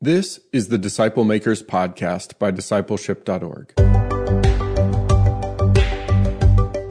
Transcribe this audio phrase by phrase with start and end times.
[0.00, 3.72] This is the Disciple Makers Podcast by discipleship.org.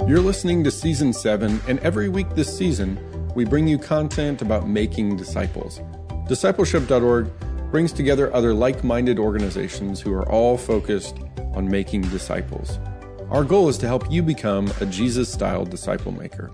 [0.10, 3.00] You're listening to Season 7, and every week this season,
[3.34, 5.80] we bring you content about making disciples.
[6.28, 7.32] Discipleship.org
[7.72, 11.16] brings together other like minded organizations who are all focused
[11.54, 12.78] on making disciples.
[13.30, 16.52] Our goal is to help you become a Jesus style disciple maker.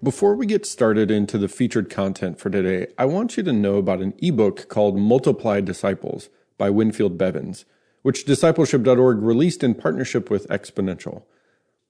[0.00, 3.78] Before we get started into the featured content for today, I want you to know
[3.78, 7.64] about an ebook called Multiply Disciples by Winfield Bevins,
[8.02, 11.24] which discipleship.org released in partnership with Exponential.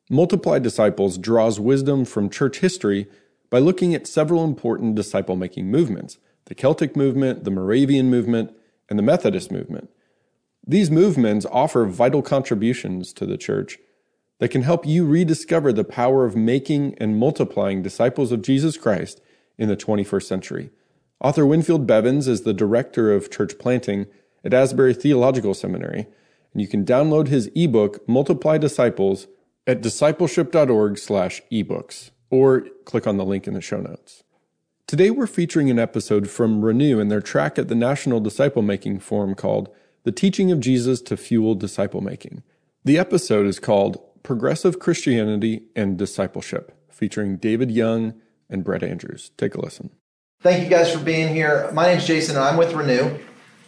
[0.09, 3.09] Multiply Disciples draws wisdom from church history
[3.51, 6.17] by looking at several important disciple making movements
[6.47, 8.57] the Celtic movement, the Moravian movement,
[8.89, 9.91] and the Methodist movement.
[10.67, 13.79] These movements offer vital contributions to the church
[14.39, 19.21] that can help you rediscover the power of making and multiplying disciples of Jesus Christ
[19.57, 20.71] in the 21st century.
[21.21, 24.07] Author Winfield Bevins is the director of church planting
[24.45, 26.07] at Asbury Theological Seminary,
[26.53, 29.27] and you can download his ebook Multiply Disciples
[29.67, 34.23] at discipleship.org/ebooks or click on the link in the show notes.
[34.87, 39.01] Today we're featuring an episode from Renew and their track at the National Disciple Making
[39.01, 39.69] Forum called
[40.05, 42.43] The Teaching of Jesus to Fuel Disciple Making.
[42.85, 48.13] The episode is called Progressive Christianity and Discipleship, featuring David Young
[48.51, 49.31] and Brett Andrews.
[49.39, 49.89] Take a listen.
[50.43, 51.71] Thank you guys for being here.
[51.73, 53.17] My name is Jason, and I'm with Renew.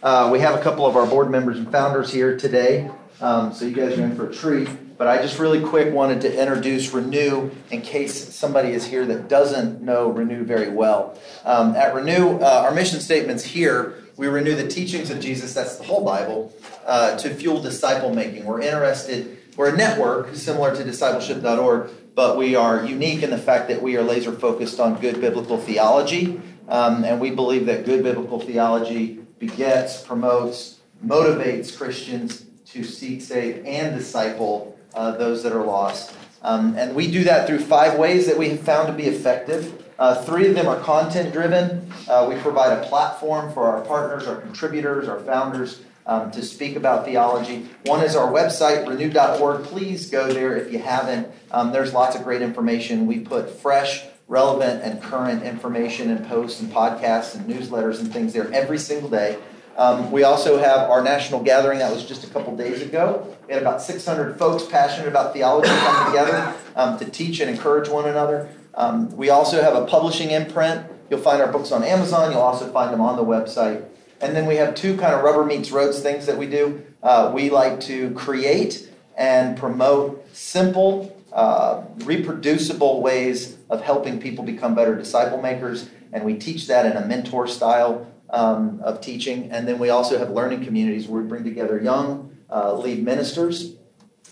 [0.03, 3.65] Uh, we have a couple of our board members and founders here today, um, so
[3.65, 4.69] you guys are in for a treat.
[4.99, 9.27] But I just really quick wanted to introduce Renew in case somebody is here that
[9.27, 11.17] doesn't know Renew very well.
[11.43, 15.77] Um, at Renew, uh, our mission statements here we renew the teachings of Jesus, that's
[15.77, 16.53] the whole Bible,
[16.85, 18.45] uh, to fuel disciple making.
[18.45, 23.67] We're interested we're a network similar to discipleship.org, but we are unique in the fact
[23.67, 26.41] that we are laser focused on good biblical theology.
[26.69, 33.65] Um, and we believe that good biblical theology begets, promotes, motivates Christians to seek, save,
[33.65, 36.15] and disciple uh, those that are lost.
[36.43, 39.83] Um, and we do that through five ways that we have found to be effective.
[39.99, 41.91] Uh, three of them are content driven.
[42.07, 46.75] Uh, we provide a platform for our partners, our contributors, our founders um, to speak
[46.75, 47.67] about theology.
[47.85, 49.63] One is our website, renew.org.
[49.63, 51.27] Please go there if you haven't.
[51.51, 53.07] Um, there's lots of great information.
[53.07, 58.33] We put fresh, relevant, and current information and posts and podcasts and newsletters and things
[58.33, 59.37] there every single day.
[59.77, 63.35] Um, we also have our national gathering that was just a couple days ago.
[63.47, 67.87] We had about 600 folks passionate about theology come together um, to teach and encourage
[67.87, 68.49] one another.
[68.73, 70.85] Um, we also have a publishing imprint.
[71.09, 72.31] You'll find our books on Amazon.
[72.31, 73.85] You'll also find them on the website.
[74.21, 76.85] And then we have two kind of rubber meets roads things that we do.
[77.01, 84.75] Uh, we like to create and promote simple, uh, reproducible ways of helping people become
[84.75, 85.89] better disciple makers.
[86.13, 89.51] And we teach that in a mentor style um, of teaching.
[89.51, 93.75] And then we also have learning communities where we bring together young uh, lead ministers.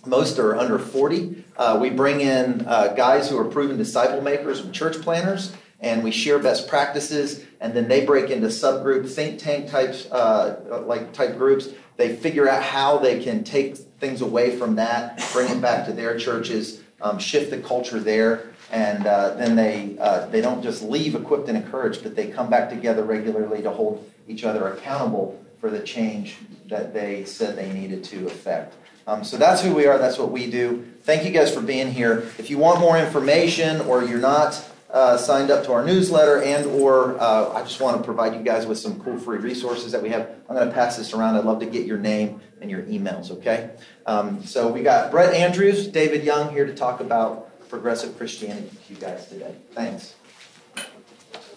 [0.06, 1.44] Most are under 40.
[1.58, 6.04] Uh, we bring in uh, guys who are proven disciple makers and church planners and
[6.04, 11.14] we share best practices and then they break into subgroup think tank types uh, like
[11.14, 11.70] type groups.
[11.98, 15.94] They figure out how they can take things away from that bring it back to
[15.94, 20.82] their churches um, shift the culture there and uh, then they uh, they don't just
[20.82, 25.44] leave equipped and encouraged but they come back together regularly to hold each other accountable
[25.60, 26.38] for the change
[26.68, 28.76] that they said they needed to effect
[29.10, 30.86] um, so that's who we are that's what we do.
[31.02, 32.30] Thank you guys for being here.
[32.38, 36.66] If you want more information or you're not uh, signed up to our newsletter and
[36.66, 40.02] or uh, I just want to provide you guys with some cool free resources that
[40.02, 40.30] we have.
[40.50, 41.36] I'm going to pass this around.
[41.36, 43.72] I'd love to get your name and your emails, okay?
[44.06, 48.90] Um, so we got Brett Andrews, David Young here to talk about progressive Christianity with
[48.90, 49.56] you guys today.
[49.74, 50.16] Thanks.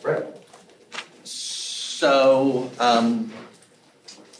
[0.02, 0.38] Brett?
[1.24, 3.32] So, um,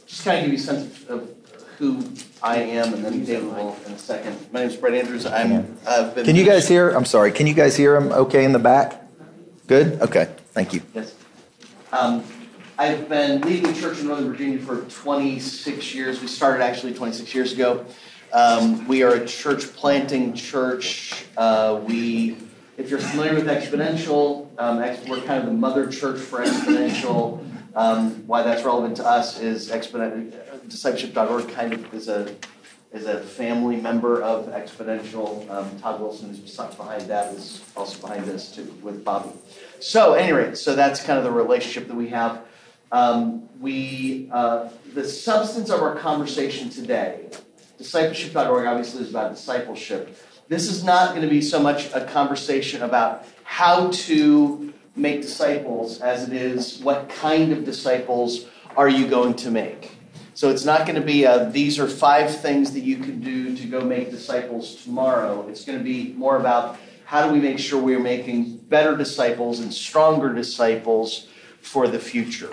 [0.06, 1.41] just kind of give you a sense of
[1.78, 2.04] who
[2.42, 4.36] I am, and then David will in a second.
[4.52, 5.26] My name is Brett Andrews.
[5.26, 5.76] I'm.
[5.86, 6.90] I've been Can you guys hear?
[6.90, 7.32] I'm sorry.
[7.32, 8.12] Can you guys hear him?
[8.12, 9.02] Okay, in the back.
[9.66, 10.00] Good.
[10.00, 10.28] Okay.
[10.52, 10.82] Thank you.
[10.94, 11.14] Yes.
[11.92, 12.24] Um,
[12.78, 16.20] I've been leading the church in Northern Virginia for 26 years.
[16.20, 17.84] We started actually 26 years ago.
[18.32, 21.26] Um, we are a church planting church.
[21.36, 22.38] Uh, we,
[22.78, 24.78] if you're familiar with Exponential, um,
[25.08, 27.46] we're kind of the mother church for Exponential.
[27.74, 32.34] Um, why that's relevant to us is Exponential discipleship.org kind of is a
[32.92, 35.48] is a family member of Exponential.
[35.50, 39.30] Um, Todd Wilson, who's behind that, is also behind this too with Bobby.
[39.80, 42.42] So, anyway, so that's kind of the relationship that we have.
[42.90, 47.30] Um, we uh, the substance of our conversation today,
[47.78, 50.18] discipleship.org obviously is about discipleship.
[50.48, 56.00] This is not going to be so much a conversation about how to make disciples
[56.00, 59.91] as it is what kind of disciples are you going to make?
[60.42, 63.56] So it's not going to be a, these are five things that you can do
[63.56, 65.46] to go make disciples tomorrow.
[65.48, 68.96] It's going to be more about how do we make sure we are making better
[68.96, 71.28] disciples and stronger disciples
[71.60, 72.52] for the future.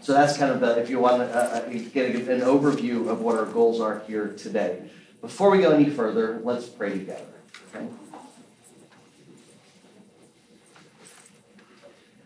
[0.00, 3.20] So that's kind of the, if you want to uh, uh get an overview of
[3.20, 4.88] what our goals are here today.
[5.20, 7.34] Before we go any further, let's pray together.
[7.74, 7.86] Okay?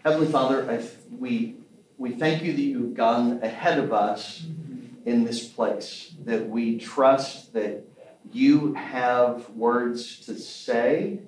[0.05, 0.87] Heavenly Father, I,
[1.19, 1.57] we,
[1.97, 4.47] we thank you that you've gone ahead of us
[5.09, 7.83] in this place, that we trust that
[8.31, 11.21] you have words to say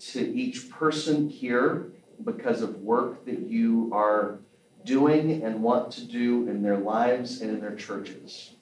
[0.00, 1.92] to each person here
[2.24, 4.38] because of work that you are
[4.86, 8.54] doing and want to do in their lives and in their churches.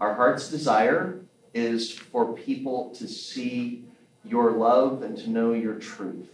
[0.00, 1.20] Our heart's desire
[1.52, 3.84] is for people to see
[4.24, 6.30] your love and to know your truth.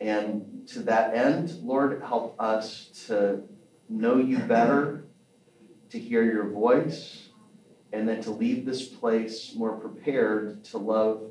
[0.00, 3.42] And to that end, Lord, help us to
[3.88, 5.05] know you better,
[5.90, 7.28] to hear your voice,
[7.92, 11.30] and then to leave this place more prepared to love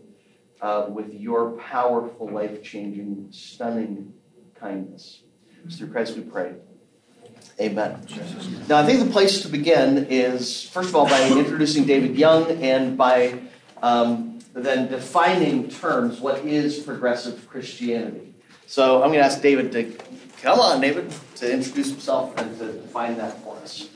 [0.61, 4.13] uh, with your powerful, life changing, stunning
[4.59, 5.21] kindness.
[5.65, 6.55] It's through Christ we pray.
[7.59, 8.05] Amen.
[8.67, 12.51] Now, I think the place to begin is, first of all, by introducing David Young
[12.63, 13.39] and by
[13.81, 16.19] um, then defining terms.
[16.19, 18.35] What is progressive Christianity?
[18.67, 19.83] So I'm going to ask David to
[20.41, 23.89] come on, David, to introduce himself and to define that for us.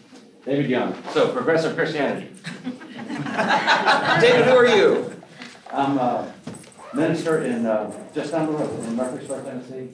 [0.50, 1.04] David Young.
[1.12, 2.31] So, progressive Christianity.
[2.63, 5.22] David, who are you?
[5.72, 6.34] I'm a
[6.92, 9.90] minister in uh, just down the road in Murfreesboro, Tennessee,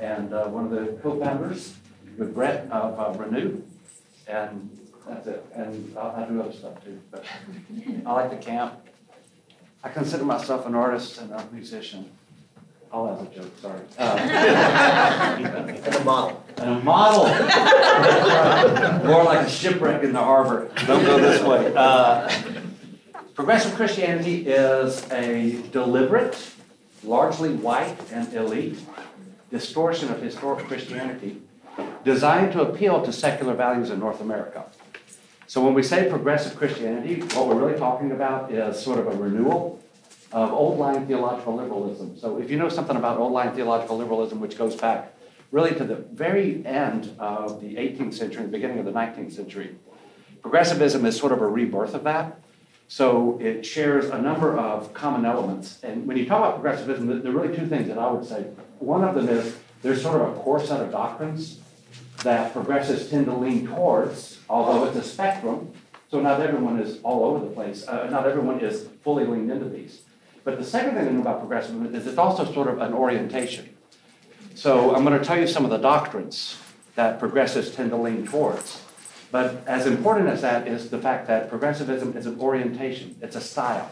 [0.00, 1.76] and uh, one of the co-founders
[2.18, 3.62] with Brett of uh, Renew,
[4.26, 4.76] and
[5.06, 5.46] that's it.
[5.54, 7.24] And I, I do other stuff too, but
[8.04, 8.84] I like to camp.
[9.84, 12.10] I consider myself an artist and a musician.
[12.94, 13.80] Oh, that's a joke, sorry.
[13.98, 14.16] Uh,
[15.86, 16.44] and a model.
[16.58, 17.24] And a model.
[19.06, 20.70] More like a shipwreck in the harbor.
[20.86, 21.72] Don't go this way.
[21.74, 22.30] Uh,
[23.34, 26.36] progressive Christianity is a deliberate,
[27.02, 28.78] largely white and elite
[29.50, 31.40] distortion of historic Christianity
[32.04, 34.66] designed to appeal to secular values in North America.
[35.46, 39.16] So when we say progressive Christianity, what we're really talking about is sort of a
[39.16, 39.81] renewal
[40.32, 42.18] of old line theological liberalism.
[42.18, 45.14] So if you know something about old line theological liberalism, which goes back
[45.50, 49.76] really to the very end of the 18th century, the beginning of the 19th century,
[50.40, 52.40] progressivism is sort of a rebirth of that.
[52.88, 55.78] So it shares a number of common elements.
[55.82, 58.42] And when you talk about progressivism, there are really two things that I would say.
[58.80, 61.58] One of them is there's sort of a core set of doctrines
[62.22, 65.72] that progressives tend to lean towards, although it's a spectrum.
[66.10, 67.86] So not everyone is all over the place.
[67.88, 70.02] Uh, not everyone is fully leaned into these.
[70.44, 73.68] But the second thing I know about progressivism is it's also sort of an orientation.
[74.54, 76.58] So I'm going to tell you some of the doctrines
[76.94, 78.82] that progressives tend to lean towards.
[79.30, 83.40] But as important as that is the fact that progressivism is an orientation, it's a
[83.40, 83.90] style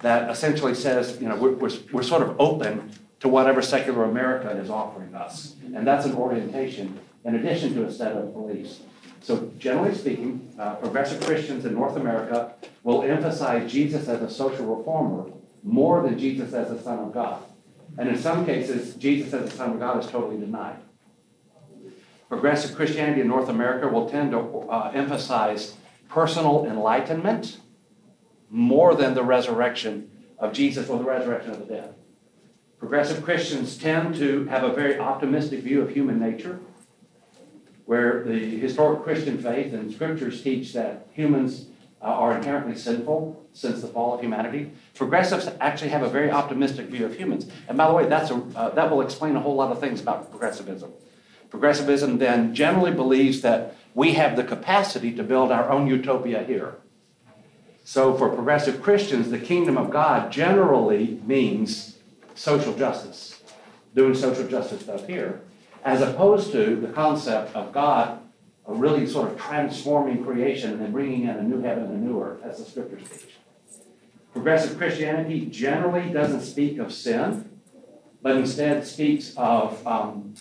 [0.00, 2.90] that essentially says, you know, we're, we're, we're sort of open
[3.20, 5.54] to whatever secular America is offering us.
[5.74, 8.80] And that's an orientation in addition to a set of beliefs.
[9.22, 14.64] So, generally speaking, uh, progressive Christians in North America will emphasize Jesus as a social
[14.74, 15.30] reformer
[15.62, 17.42] more than Jesus as the Son of God.
[17.98, 20.76] And in some cases, Jesus as the Son of God is totally denied.
[22.28, 25.74] Progressive Christianity in North America will tend to uh, emphasize
[26.08, 27.58] personal enlightenment
[28.48, 31.94] more than the resurrection of Jesus or the resurrection of the dead.
[32.78, 36.60] Progressive Christians tend to have a very optimistic view of human nature,
[37.84, 41.66] where the historic Christian faith and scriptures teach that humans
[42.02, 44.70] uh, are inherently sinful since the fall of humanity.
[44.94, 47.46] Progressives actually have a very optimistic view of humans.
[47.68, 50.00] And by the way, that's a, uh, that will explain a whole lot of things
[50.00, 50.92] about progressivism.
[51.50, 56.76] Progressivism then generally believes that we have the capacity to build our own utopia here.
[57.84, 61.98] So for progressive Christians, the kingdom of God generally means
[62.34, 63.42] social justice,
[63.94, 65.40] doing social justice stuff here,
[65.84, 68.20] as opposed to the concept of God
[68.66, 72.22] really sort of transforming creation and then bringing in a new heaven and a new
[72.22, 73.34] earth, as the scriptures teach.
[74.32, 77.50] Progressive Christianity generally doesn't speak of sin,
[78.22, 80.34] but instead speaks of, um,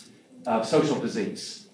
[0.46, 1.68] of social disease.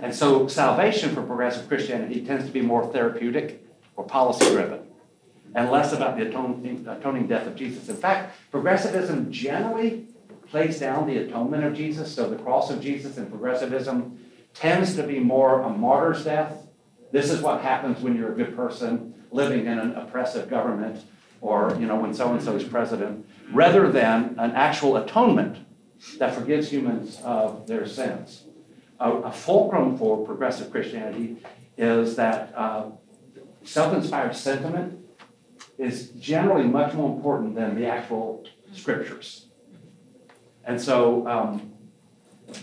[0.00, 4.80] And so salvation for progressive Christianity tends to be more therapeutic or policy driven
[5.54, 7.88] and less about the atoning, atoning death of Jesus.
[7.88, 10.06] In fact, progressivism generally
[10.48, 14.18] plays down the atonement of Jesus, so the cross of Jesus and progressivism
[14.54, 16.66] tends to be more a martyr's death.
[17.10, 21.04] This is what happens when you're a good person living in an oppressive government
[21.40, 25.58] or you know when so and so is president, rather than an actual atonement
[26.18, 28.44] that forgives humans of their sins.
[29.00, 31.36] a, a fulcrum for progressive Christianity
[31.76, 32.90] is that uh,
[33.64, 35.04] self inspired sentiment
[35.78, 39.46] is generally much more important than the actual scriptures.
[40.64, 41.71] And so um,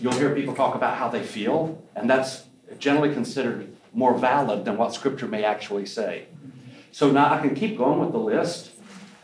[0.00, 2.44] you'll hear people talk about how they feel, and that's
[2.78, 6.26] generally considered more valid than what scripture may actually say.
[6.92, 8.72] So now I can keep going with the list,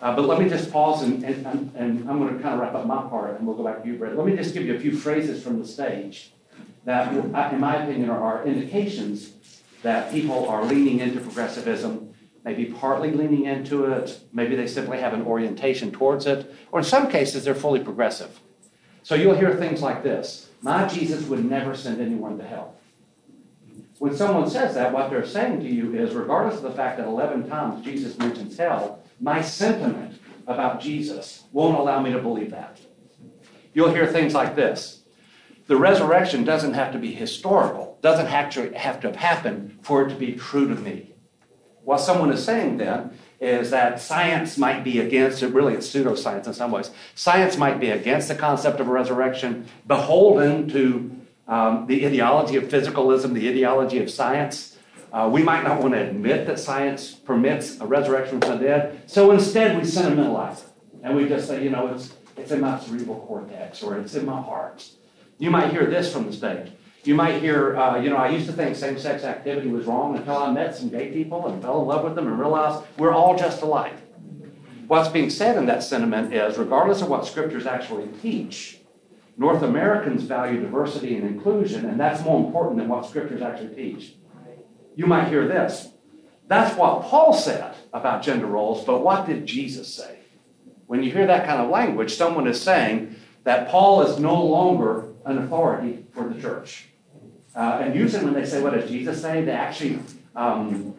[0.01, 2.75] uh, but let me just pause and, and, and I'm going to kind of wrap
[2.75, 4.17] up my part and we'll go back to you, Brett.
[4.17, 6.33] Let me just give you a few phrases from the stage
[6.85, 9.33] that, in my opinion, are indications
[9.83, 15.13] that people are leaning into progressivism, maybe partly leaning into it, maybe they simply have
[15.13, 18.41] an orientation towards it, or in some cases, they're fully progressive.
[19.03, 22.75] So you'll hear things like this My Jesus would never send anyone to hell.
[23.99, 27.07] When someone says that, what they're saying to you is regardless of the fact that
[27.07, 32.79] 11 times Jesus mentions hell, my sentiment about Jesus won't allow me to believe that.
[33.73, 35.03] You'll hear things like this
[35.67, 40.11] The resurrection doesn't have to be historical, doesn't actually have to have happened for it
[40.11, 41.15] to be true to me.
[41.83, 46.47] What someone is saying then is that science might be against it, really, it's pseudoscience
[46.47, 46.90] in some ways.
[47.14, 51.11] Science might be against the concept of a resurrection, beholden to
[51.49, 54.78] um, the ideology of physicalism, the ideology of science.
[55.12, 59.02] Uh, we might not want to admit that science permits a resurrection from the dead.
[59.07, 60.69] So instead, we sentimentalize it.
[61.02, 64.26] And we just say, you know, it's, it's in my cerebral cortex or it's in
[64.26, 64.88] my heart.
[65.38, 66.73] You might hear this from the stage.
[67.07, 70.17] You might hear, uh, you know, I used to think same sex activity was wrong
[70.17, 73.13] until I met some gay people and fell in love with them and realized we're
[73.13, 73.95] all just alike.
[74.89, 78.81] What's being said in that sentiment is regardless of what scriptures actually teach,
[79.37, 84.15] North Americans value diversity and inclusion, and that's more important than what scriptures actually teach.
[84.97, 85.91] You might hear this.
[86.49, 90.19] That's what Paul said about gender roles, but what did Jesus say?
[90.89, 95.11] When you hear that kind of language, someone is saying that Paul is no longer
[95.25, 96.89] an authority for the church.
[97.57, 99.43] Uh, and usually, when they say, What does Jesus say?
[99.43, 99.99] they actually,
[100.37, 100.95] um,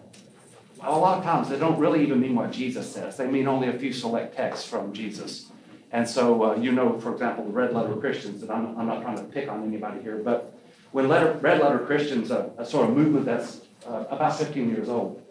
[0.82, 3.16] a lot of times, they don't really even mean what Jesus says.
[3.16, 5.52] They mean only a few select texts from Jesus.
[5.92, 9.04] And so, uh, you know, for example, the Red Letter Christians, and I'm, I'm not
[9.04, 10.54] trying to pick on anybody here, but
[10.92, 14.90] when letter, Red Letter Christians, a, a sort of movement that's uh, about 15 years
[14.90, 15.24] old,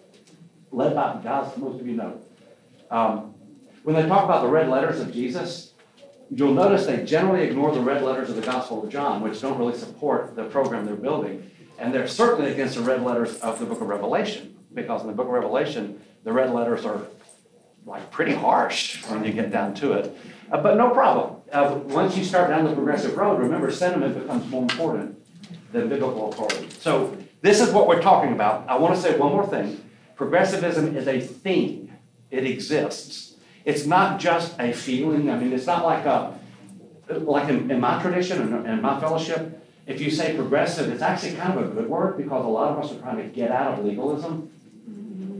[0.70, 2.20] led by guys most of you know,
[2.90, 3.34] um,
[3.82, 5.72] when they talk about the red letters of Jesus,
[6.34, 9.58] you'll notice they generally ignore the red letters of the Gospel of John, which don't
[9.58, 11.50] really support the program they're building.
[11.78, 15.12] And they're certainly against the red letters of the book of Revelation, because in the
[15.12, 17.02] book of Revelation, the red letters are
[17.84, 20.16] like pretty harsh when you get down to it.
[20.50, 21.36] Uh, but no problem.
[21.52, 25.16] Uh, once you start down the progressive road, remember, sentiment becomes more important
[25.72, 26.68] than biblical authority.
[26.80, 28.68] So, this is what we're talking about.
[28.68, 29.84] I want to say one more thing.
[30.16, 31.92] Progressivism is a thing,
[32.30, 33.35] it exists.
[33.66, 35.28] It's not just a feeling.
[35.30, 36.38] I mean, it's not like a,
[37.10, 41.34] like in, in my tradition and in my fellowship, if you say progressive, it's actually
[41.34, 43.78] kind of a good word because a lot of us are trying to get out
[43.78, 44.50] of legalism.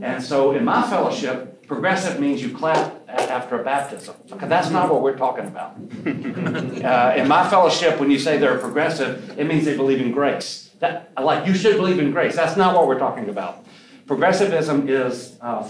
[0.03, 4.15] And so in my fellowship, Progressive means you clap after a baptism.
[4.31, 5.75] Okay, that's not what we're talking about.
[6.77, 10.69] Uh, in my fellowship, when you say they're progressive, it means they believe in grace.
[10.79, 12.35] That, like you should believe in grace.
[12.35, 13.65] That's not what we're talking about.
[14.05, 15.67] Progressivism is um,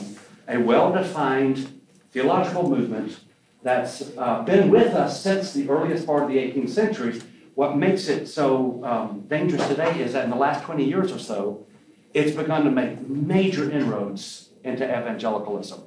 [0.47, 1.76] a well-defined
[2.21, 3.19] theological movement
[3.61, 7.21] that's uh, been with us since the earliest part of the 18th century.
[7.55, 11.19] What makes it so um, dangerous today is that in the last 20 years or
[11.19, 11.65] so,
[12.13, 15.83] it's begun to make major inroads into evangelicalism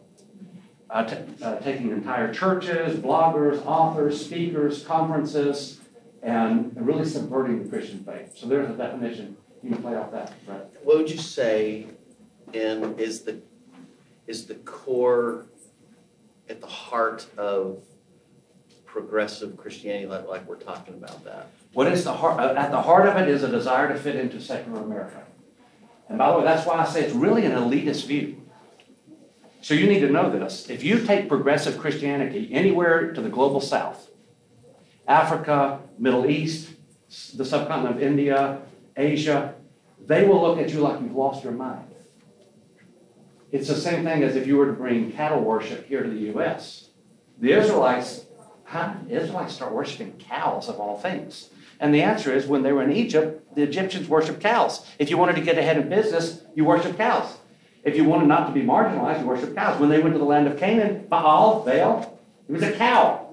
[0.91, 5.81] uh, t- uh, taking entire churches, bloggers, authors, speakers, conferences,
[6.23, 8.37] and really subverting the Christian faith.
[8.37, 9.37] So there's a definition.
[9.63, 10.63] You can play off that, right?
[10.85, 11.87] What would you say
[12.53, 13.41] in is the
[14.27, 15.47] is the core
[16.51, 17.85] at the heart of
[18.85, 21.49] progressive Christianity, like, like we're talking about that?
[21.73, 22.41] What is the heart?
[22.41, 25.23] Uh, at the heart of it is a desire to fit into secular America.
[26.09, 28.43] And by the way, that's why I say it's really an elitist view.
[29.63, 30.69] So you need to know this.
[30.69, 34.11] If you take progressive Christianity anywhere to the global south,
[35.07, 36.71] Africa, Middle East,
[37.37, 38.61] the subcontinent of India,
[38.97, 39.55] Asia,
[40.05, 41.90] they will look at you like you've lost your mind.
[43.53, 46.21] It's the same thing as if you were to bring cattle worship here to the
[46.33, 46.89] U.S.
[47.39, 48.27] The Israelites,
[48.65, 48.95] huh?
[49.09, 51.51] Israelites start worshiping cows of all things.
[51.81, 54.87] And the answer is when they were in Egypt, the Egyptians worshiped cows.
[54.99, 57.39] If you wanted to get ahead in business, you worship cows.
[57.83, 59.81] If you wanted not to be marginalized, you worship cows.
[59.81, 63.27] When they went to the land of Canaan, Baal, Baal, it was a cow.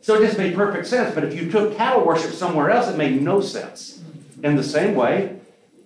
[0.00, 1.14] So it just made perfect sense.
[1.14, 4.00] But if you took cattle worship somewhere else, it made no sense.
[4.42, 5.37] In the same way,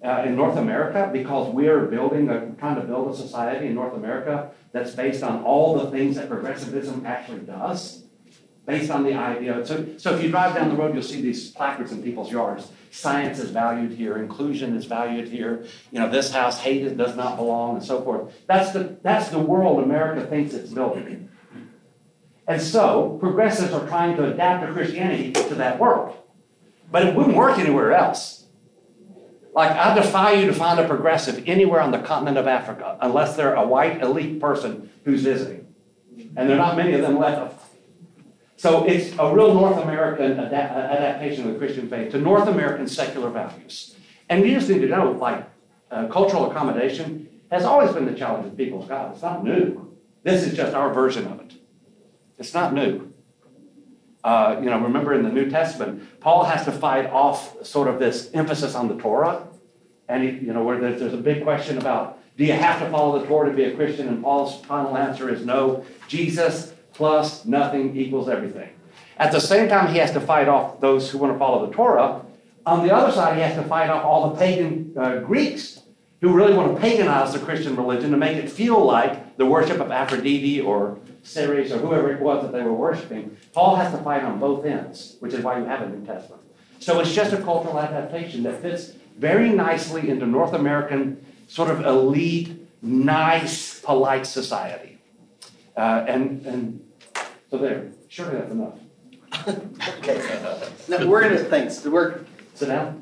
[0.04, 3.74] uh, in North America, because we are building, a, trying to build a society in
[3.74, 8.04] North America that's based on all the things that progressivism actually does,
[8.66, 9.64] based on the idea.
[9.64, 12.70] So, so if you drive down the road, you'll see these placards in people's yards.
[12.90, 15.64] Science is valued here, inclusion is valued here.
[15.90, 18.32] You know, this house hated does not belong, and so forth.
[18.46, 21.30] That's the that's the world America thinks it's building.
[22.46, 26.16] And so progressives are trying to adapt Christianity to that world.
[26.90, 28.41] But it wouldn't work anywhere else.
[29.54, 33.36] Like, I defy you to find a progressive anywhere on the continent of Africa unless
[33.36, 35.66] they're a white elite person who's visiting.
[36.36, 37.62] And there are not many of them left.
[38.56, 43.28] So it's a real North American adaptation of the Christian faith to North American secular
[43.28, 43.96] values.
[44.28, 45.46] And you just need to know, like,
[45.90, 49.12] uh, cultural accommodation has always been the challenge of people's God.
[49.12, 49.94] It's not new.
[50.22, 51.54] This is just our version of it.
[52.38, 53.11] It's not new.
[54.24, 57.98] Uh, you know, remember in the New Testament, Paul has to fight off sort of
[57.98, 59.48] this emphasis on the Torah.
[60.08, 62.90] And, he, you know, where there's, there's a big question about do you have to
[62.90, 64.08] follow the Torah to be a Christian?
[64.08, 65.84] And Paul's final answer is no.
[66.08, 68.70] Jesus plus nothing equals everything.
[69.18, 71.72] At the same time, he has to fight off those who want to follow the
[71.72, 72.24] Torah.
[72.64, 75.81] On the other side, he has to fight off all the pagan uh, Greeks
[76.22, 79.80] who really want to paganize the Christian religion to make it feel like the worship
[79.80, 83.36] of Aphrodite or Ceres or whoever it was that they were worshiping.
[83.52, 86.40] Paul has to fight on both ends, which is why you have a New Testament.
[86.78, 91.84] So it's just a cultural adaptation that fits very nicely into North American sort of
[91.84, 94.98] elite, nice, polite society.
[95.76, 96.88] Uh, and, and
[97.50, 98.78] so there, surely that's enough.
[99.98, 100.62] okay.
[100.88, 101.84] Now we're gonna thanks.
[101.84, 102.20] We're
[102.54, 103.01] sit down.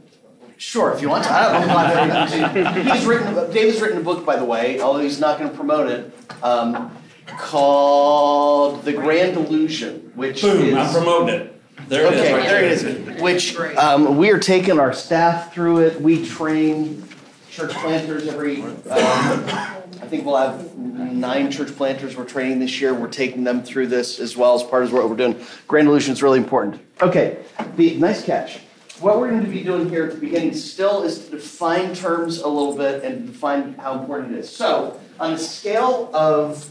[0.61, 1.33] Sure, if you want to.
[1.33, 2.95] I don't know why.
[2.95, 3.35] he's written.
[3.51, 6.13] David's written a book, by the way, although he's not going to promote it,
[6.43, 6.95] um,
[7.27, 10.63] called "The Grand Illusion," which Boom!
[10.63, 11.63] is, I'm promoting it.
[11.89, 12.33] There okay, it is.
[12.33, 13.23] Right there it is.
[13.23, 15.99] Which um, we are taking our staff through it.
[15.99, 17.09] We train
[17.51, 18.61] church planters every.
[18.61, 22.93] Um, I think we'll have nine church planters we're training this year.
[22.93, 25.43] We're taking them through this as well as part of what we're doing.
[25.67, 26.83] Grand Illusion is really important.
[27.01, 27.39] Okay,
[27.77, 28.61] the nice catch.
[29.01, 32.39] What we're going to be doing here at the beginning still is to define terms
[32.41, 34.55] a little bit and define how important it is.
[34.55, 36.69] So, on a scale of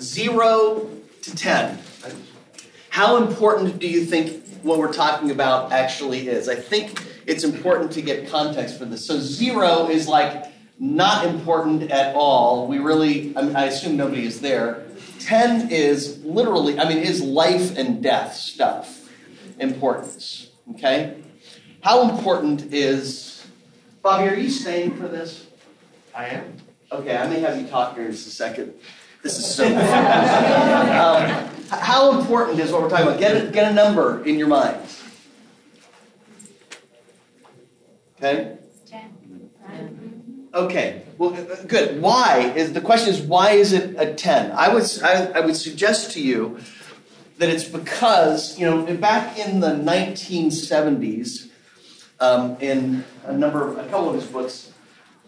[0.00, 0.88] zero
[1.22, 1.80] to ten,
[2.90, 6.48] how important do you think what we're talking about actually is?
[6.48, 9.04] I think it's important to get context for this.
[9.04, 12.68] So, zero is like not important at all.
[12.68, 14.84] We really, I, mean, I assume nobody is there.
[15.18, 19.10] 10 is literally, I mean, is life and death stuff
[19.58, 20.50] importance.
[20.74, 21.21] Okay?
[21.82, 23.44] How important is,
[24.02, 25.48] Bobby, are you staying for this?
[26.14, 26.56] I am.
[26.92, 28.74] Okay, I may have you talk here in just a second.
[29.24, 33.18] This is so um, how important is what we're talking about?
[33.18, 34.76] Get a, get a number in your mind.
[38.18, 38.58] Okay?
[40.54, 41.02] Okay.
[41.18, 42.00] Well, uh, good.
[42.00, 44.52] Why is the question is why is it a ten?
[44.52, 46.60] I would I, I would suggest to you
[47.38, 51.48] that it's because you know back in the 1970s,
[52.22, 54.72] um, in a number of a couple of his books,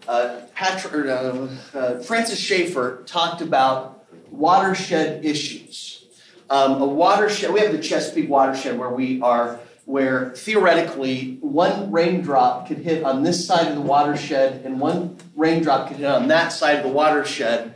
[0.07, 6.05] uh, Patrick, uh, uh, Francis Schaeffer talked about watershed issues.
[6.49, 7.51] Um, a watershed.
[7.51, 13.21] We have the Chesapeake watershed where we are where theoretically one raindrop could hit on
[13.21, 16.89] this side of the watershed and one raindrop could hit on that side of the
[16.89, 17.75] watershed.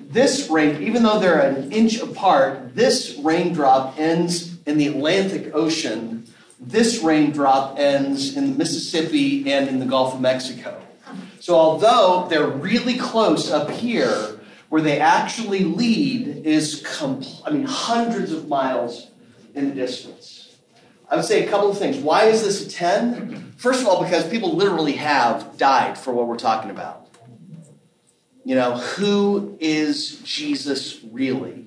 [0.00, 6.26] This rain, even though they're an inch apart, this raindrop ends in the Atlantic Ocean.
[6.60, 10.80] This raindrop ends in the Mississippi and in the Gulf of Mexico.
[11.40, 17.64] So, although they're really close up here, where they actually lead is, compl- I mean,
[17.64, 19.10] hundreds of miles
[19.54, 20.56] in the distance.
[21.08, 21.96] I would say a couple of things.
[21.96, 23.54] Why is this a 10?
[23.56, 27.08] First of all, because people literally have died for what we're talking about.
[28.44, 31.66] You know, who is Jesus really?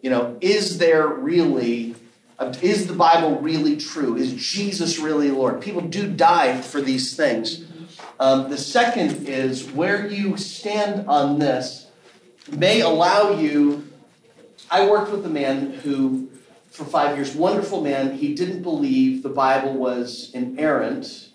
[0.00, 1.96] You know, is there really,
[2.62, 4.16] is the Bible really true?
[4.16, 5.60] Is Jesus really Lord?
[5.60, 7.64] People do die for these things.
[8.18, 11.88] Um, the second is where you stand on this
[12.50, 13.88] may allow you.
[14.70, 16.28] I worked with a man who
[16.74, 17.34] for five years.
[17.36, 18.16] Wonderful man.
[18.16, 21.28] He didn't believe the Bible was inerrant.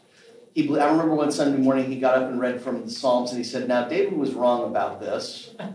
[0.53, 3.37] He, I remember one Sunday morning he got up and read from the Psalms and
[3.37, 5.55] he said, Now, David was wrong about this.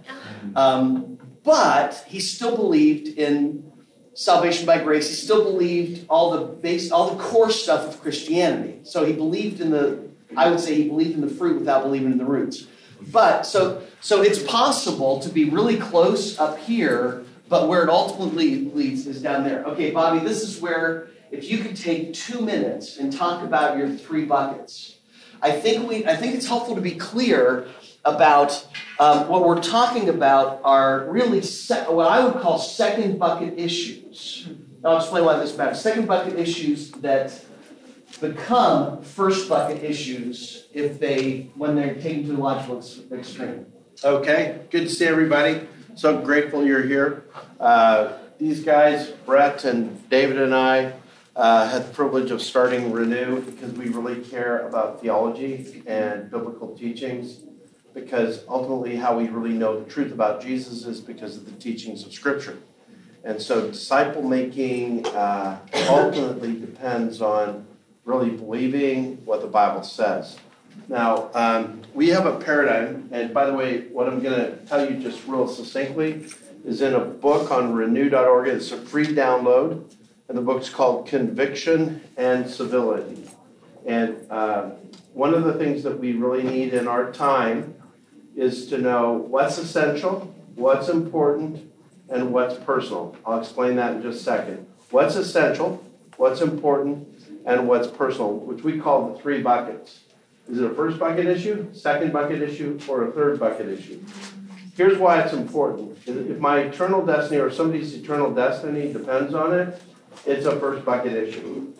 [0.56, 3.72] Um, but he still believed in
[4.14, 5.08] salvation by grace.
[5.08, 8.80] He still believed all the base, all the core stuff of Christianity.
[8.84, 12.12] So he believed in the, I would say he believed in the fruit without believing
[12.12, 12.66] in the roots.
[13.00, 18.64] But so so it's possible to be really close up here but where it ultimately
[18.70, 19.64] leads is down there.
[19.64, 23.90] Okay, Bobby, this is where if you could take two minutes and talk about your
[23.90, 24.96] three buckets.
[25.42, 27.66] I think we I think it's helpful to be clear
[28.04, 28.66] about
[28.98, 34.48] um, what we're talking about are really what I would call second bucket issues.
[34.84, 35.80] I'll explain why this matters.
[35.80, 37.44] Second bucket issues that
[38.20, 43.66] become first bucket issues if they when they're taken to the logical extreme.
[44.04, 45.66] Okay, good to see everybody.
[45.94, 47.24] So grateful you're here.
[47.58, 50.92] Uh, these guys, Brett and David and I,
[51.36, 56.76] uh, had the privilege of starting Renew because we really care about theology and biblical
[56.76, 57.40] teachings.
[57.94, 62.04] Because ultimately, how we really know the truth about Jesus is because of the teachings
[62.04, 62.58] of Scripture.
[63.22, 67.66] And so, disciple making uh, ultimately depends on
[68.04, 70.36] really believing what the Bible says.
[70.88, 74.90] Now, um, we have a paradigm, and by the way, what I'm going to tell
[74.90, 76.26] you just real succinctly
[76.64, 78.48] is in a book on renew.org.
[78.48, 79.94] It's a free download,
[80.28, 83.30] and the book's called Conviction and Civility.
[83.86, 84.70] And uh,
[85.12, 87.74] one of the things that we really need in our time
[88.36, 91.70] is to know what's essential, what's important,
[92.08, 93.16] and what's personal.
[93.24, 94.66] I'll explain that in just a second.
[94.90, 95.82] What's essential,
[96.16, 97.08] what's important,
[97.46, 100.00] and what's personal, which we call the three buckets.
[100.48, 104.02] Is it a first bucket issue, second bucket issue, or a third bucket issue?
[104.76, 105.96] Here's why it's important.
[106.06, 109.80] If my eternal destiny or somebody's eternal destiny depends on it,
[110.26, 111.72] it's a first bucket issue.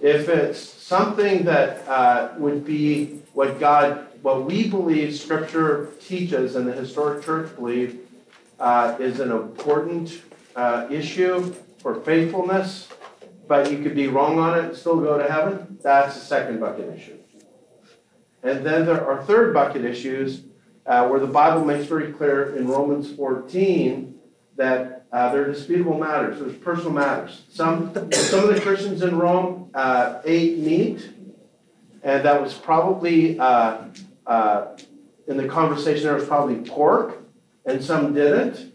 [0.00, 6.66] If it's something that uh, would be what God, what we believe Scripture teaches and
[6.66, 8.00] the historic church believe
[8.58, 10.22] uh, is an important
[10.56, 12.88] uh, issue for faithfulness,
[13.46, 16.58] but you could be wrong on it and still go to heaven, that's the second
[16.58, 17.18] bucket issue.
[18.42, 20.44] And then there are third bucket issues
[20.86, 24.18] uh, where the Bible makes very clear in Romans 14
[24.56, 26.40] that uh, they're disputable matters.
[26.40, 27.42] There's personal matters.
[27.50, 31.10] Some some of the Christians in Rome uh, ate meat,
[32.02, 33.82] and that was probably uh,
[34.26, 34.76] uh,
[35.26, 37.22] in the conversation there was probably pork,
[37.64, 38.72] and some didn't.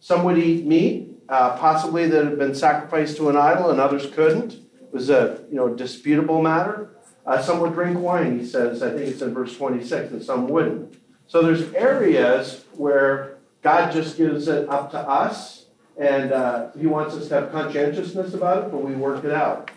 [0.00, 4.10] Some would eat meat, uh, possibly that had been sacrificed to an idol, and others
[4.12, 4.54] couldn't.
[4.54, 6.90] It was a you know disputable matter.
[7.24, 8.82] Uh, some would drink wine, he says.
[8.82, 10.96] I think it's in verse 26, and some wouldn't.
[11.28, 17.14] So there's areas where God just gives it up to us, and uh, He wants
[17.14, 19.70] us to have conscientiousness about it, but we work it out.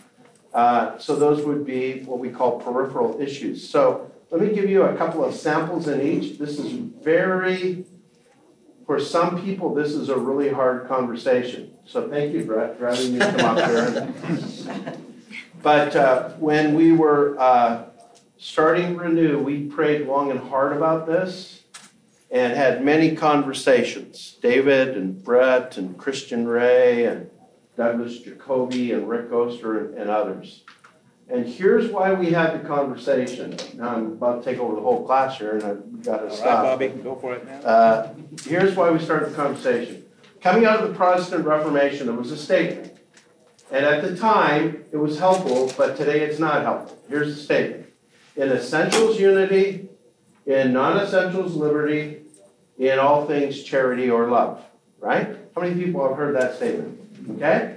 [0.54, 3.70] Uh, so those would be what we call peripheral issues.
[3.70, 6.38] So let me give you a couple of samples in each.
[6.38, 7.86] This is very,
[8.86, 11.74] for some people, this is a really hard conversation.
[11.86, 14.96] So thank you, Brett, for having me come up here.
[15.66, 17.86] But uh, when we were uh,
[18.38, 21.64] starting Renew, we prayed long and hard about this
[22.30, 24.38] and had many conversations.
[24.44, 27.32] David and Brett and Christian Ray and
[27.76, 30.64] Douglas Jacoby and Rick Oster and, and others.
[31.28, 33.58] And here's why we had the conversation.
[33.76, 36.36] Now I'm about to take over the whole class here, and I've got to All
[36.36, 36.64] stop.
[36.64, 37.60] right, Bobby, go for it now.
[37.62, 40.06] Uh, here's why we started the conversation.
[40.42, 42.96] Coming out of the Protestant Reformation, there was a statement.
[43.72, 46.98] And at the time, it was helpful, but today it's not helpful.
[47.10, 47.88] Here's the statement
[48.36, 49.90] In essentials, unity.
[50.46, 52.22] In non essentials, liberty.
[52.78, 54.64] In all things, charity or love.
[55.00, 55.36] Right?
[55.56, 57.00] How many people have heard that statement?
[57.38, 57.75] Okay?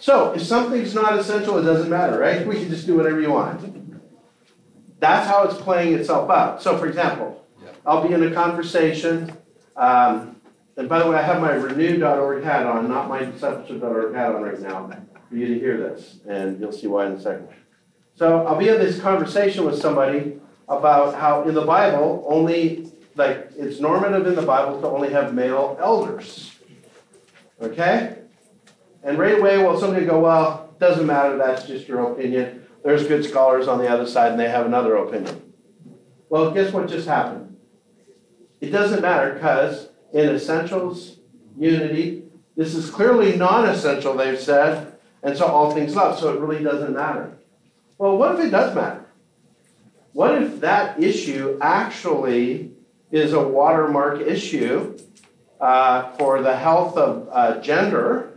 [0.00, 2.46] So, if something's not essential, it doesn't matter, right?
[2.46, 3.74] We can just do whatever you want.
[5.00, 6.62] That's how it's playing itself out.
[6.62, 7.46] So, for example,
[7.86, 9.32] I'll be in a conversation.
[9.76, 10.36] Um,
[10.76, 14.42] and by the way, I have my renew.org hat on, not my discipleship.org hat on
[14.42, 14.90] right now
[15.28, 17.48] for you to hear this, and you'll see why in a second.
[18.14, 23.50] So I'll be in this conversation with somebody about how in the Bible, only, like,
[23.56, 26.52] it's normative in the Bible to only have male elders.
[27.60, 28.18] Okay?
[29.08, 32.66] And right away, well, somebody go, well, doesn't matter, that's just your opinion.
[32.84, 35.54] There's good scholars on the other side, and they have another opinion.
[36.28, 37.56] Well, guess what just happened?
[38.60, 41.16] It doesn't matter because in essentials,
[41.56, 46.40] unity, this is clearly non essential, they've said, and so all things love, so it
[46.40, 47.32] really doesn't matter.
[47.96, 49.06] Well, what if it does matter?
[50.12, 52.72] What if that issue actually
[53.10, 54.98] is a watermark issue
[55.62, 58.34] uh, for the health of uh, gender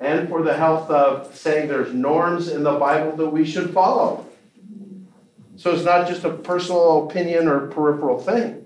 [0.00, 4.26] and for the health of saying there's norms in the Bible that we should follow?
[5.56, 8.64] So it's not just a personal opinion or peripheral thing.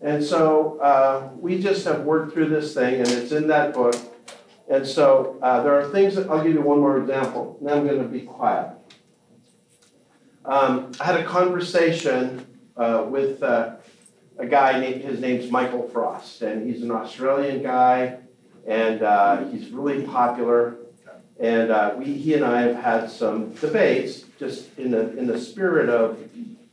[0.00, 3.94] And so uh, we just have worked through this thing, and it's in that book.
[4.68, 7.86] And so uh, there are things that I'll give you one more example, then I'm
[7.86, 8.72] going to be quiet.
[10.44, 13.74] Um, I had a conversation uh, with uh,
[14.38, 18.19] a guy, named, his name's Michael Frost, and he's an Australian guy,
[18.66, 20.76] and uh, he's really popular.
[21.38, 25.40] And uh, we, he and I have had some debates, just in the in the
[25.40, 26.18] spirit of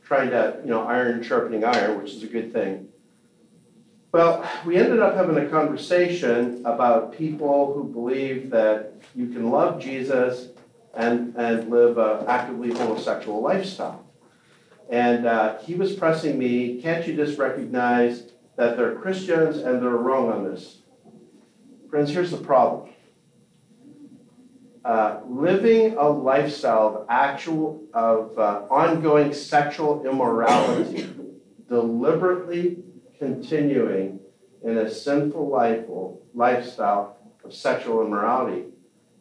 [0.06, 2.90] trying to, you know, iron sharpening iron, which is a good thing.
[4.14, 9.82] Well, we ended up having a conversation about people who believe that you can love
[9.82, 10.48] Jesus
[10.94, 14.06] and, and live an actively homosexual lifestyle.
[14.90, 19.90] And uh, he was pressing me, can't you just recognize that they're Christians and they're
[19.90, 20.78] wrong on this?
[21.98, 22.92] Friends, here's the problem.
[24.86, 31.10] Uh, living a lifestyle of actual, of uh, ongoing sexual immorality,
[31.68, 32.84] deliberately
[33.18, 34.20] continuing
[34.64, 35.86] in a sinful life,
[36.36, 38.66] lifestyle of sexual immorality.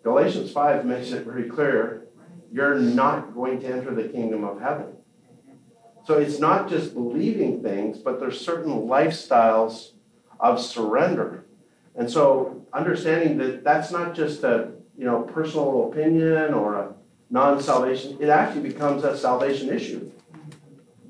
[0.02, 2.08] Galatians 5 makes it very clear
[2.52, 4.88] you're not going to enter the kingdom of heaven.
[6.04, 9.92] So it's not just believing things, but there's certain lifestyles
[10.38, 11.45] of surrender.
[11.96, 16.94] And so understanding that that's not just a you know personal opinion or a
[17.30, 20.10] non-salvation, it actually becomes a salvation issue.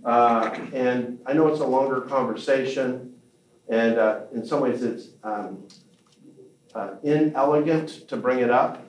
[0.04, 3.14] Uh, and I know it's a longer conversation,
[3.68, 5.66] and uh, in some ways it's um,
[6.74, 8.84] uh, inelegant to bring it up.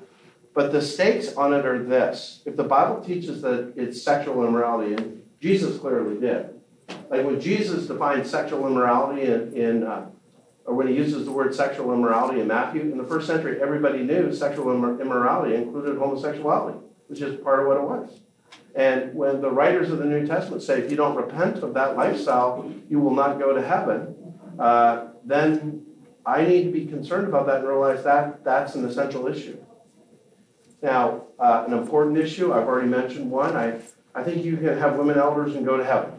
[0.54, 4.94] But the stakes on it are this: if the Bible teaches that it's sexual immorality,
[4.94, 6.50] and Jesus clearly did,
[7.10, 10.10] like when Jesus defined sexual immorality in, in uh,
[10.68, 14.04] or when he uses the word sexual immorality in Matthew, in the first century, everybody
[14.04, 16.78] knew sexual immorality included homosexuality,
[17.08, 18.20] which is part of what it was.
[18.76, 21.96] And when the writers of the New Testament say, if you don't repent of that
[21.96, 24.14] lifestyle, you will not go to heaven,
[24.60, 25.86] uh, then
[26.26, 29.58] I need to be concerned about that and realize that that's an essential issue.
[30.82, 33.56] Now, uh, an important issue, I've already mentioned one.
[33.56, 33.80] I,
[34.14, 36.12] I think you can have women elders and go to heaven.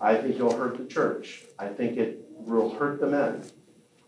[0.00, 1.44] I think you'll hurt the church.
[1.58, 3.42] I think it will hurt the men.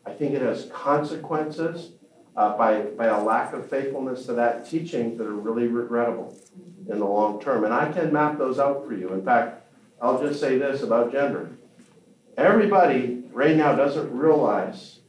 [0.07, 1.93] I think it has consequences
[2.37, 6.37] uh, by, by a lack of faithfulness to that teaching that are really regrettable
[6.89, 7.65] in the long term.
[7.65, 9.13] And I can map those out for you.
[9.13, 9.63] In fact,
[10.01, 11.51] I'll just say this about gender.
[12.37, 15.01] Everybody right now doesn't realize,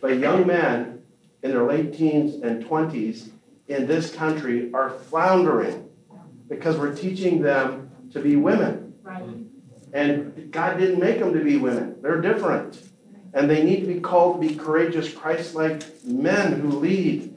[0.00, 1.02] but young men
[1.42, 3.28] in their late teens and 20s
[3.68, 5.88] in this country are floundering
[6.48, 8.94] because we're teaching them to be women.
[9.02, 9.45] Right.
[9.92, 12.82] And God didn't make them to be women, they're different.
[13.34, 17.34] And they need to be called to be courageous, Christ like men who lead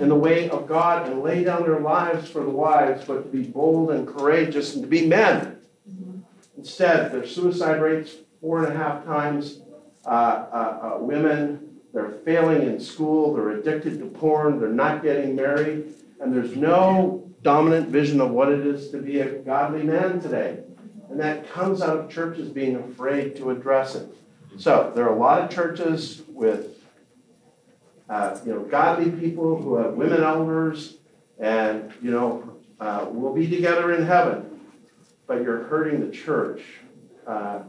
[0.00, 3.28] in the way of God and lay down their lives for the wives, but to
[3.28, 5.58] be bold and courageous and to be men.
[6.58, 9.60] Instead, their suicide rates four and a half times
[10.04, 11.62] uh, uh, uh, women.
[11.92, 13.34] They're failing in school.
[13.34, 14.60] They're addicted to porn.
[14.60, 15.94] They're not getting married.
[16.20, 20.60] And there's no dominant vision of what it is to be a godly man today.
[21.16, 24.06] And that comes out of churches being afraid to address it.
[24.58, 26.84] So there are a lot of churches with
[28.10, 30.98] uh, you know, godly people who have women elders,
[31.38, 34.60] and you know, uh, we'll be together in heaven.
[35.26, 36.60] But you're hurting the church
[37.26, 37.60] uh,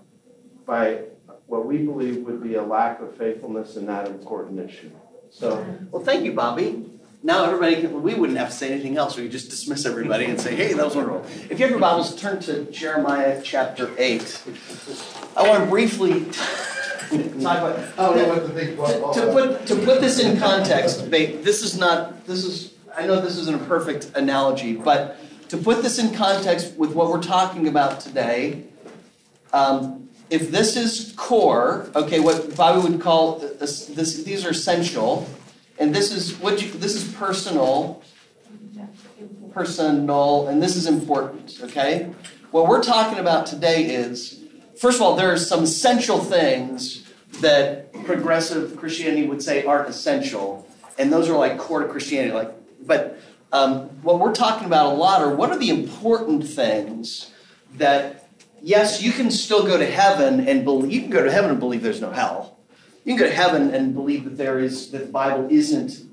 [0.65, 1.03] by
[1.45, 4.91] what we believe would be a lack of faithfulness in that important issue.
[5.29, 6.85] So, well, thank you, Bobby.
[7.23, 9.17] Now everybody can, we wouldn't have to say anything else.
[9.17, 11.25] We could just dismiss everybody and say, hey, that was wonderful.
[11.49, 14.43] If you have your Bibles, turn to Jeremiah chapter 8.
[15.35, 17.79] I want to briefly talk about.
[17.97, 18.53] I don't know what to.
[19.13, 23.37] To put, to put this in context, this is not, this is, I know this
[23.37, 25.17] isn't a perfect analogy, but
[25.49, 28.65] to put this in context with what we're talking about today,
[29.53, 35.27] um, if this is core, okay, what Bobby would call this, this, these are essential,
[35.79, 38.01] and this is what you, this is personal,
[39.53, 41.59] personal, and this is important.
[41.63, 42.11] Okay,
[42.51, 44.43] what we're talking about today is,
[44.79, 47.03] first of all, there are some essential things
[47.41, 52.33] that progressive Christianity would say aren't essential, and those are like core to Christianity.
[52.33, 52.53] Like,
[52.85, 53.19] but
[53.51, 57.31] um, what we're talking about a lot are what are the important things
[57.75, 58.27] that
[58.61, 61.59] yes, you can still go to heaven and believe, you can go to heaven and
[61.59, 62.56] believe there's no hell.
[63.07, 66.05] You can go to heaven and believe that there is, that the Bible isn't.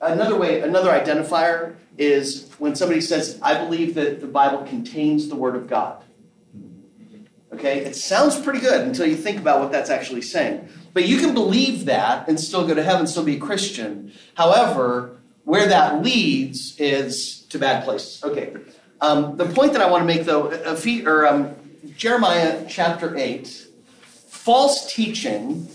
[0.00, 5.36] Another way, another identifier is when somebody says, I believe that the Bible contains the
[5.36, 6.02] Word of God.
[7.52, 10.68] Okay, it sounds pretty good until you think about what that's actually saying.
[10.92, 14.12] But you can believe that and still go to heaven, still be a Christian.
[14.34, 18.24] However, where that leads is to bad places.
[18.24, 18.56] Okay.
[19.00, 20.50] Um, the point that I want to make, though,
[21.06, 21.54] or um,
[21.96, 23.68] Jeremiah chapter 8,
[24.26, 25.68] false teaching,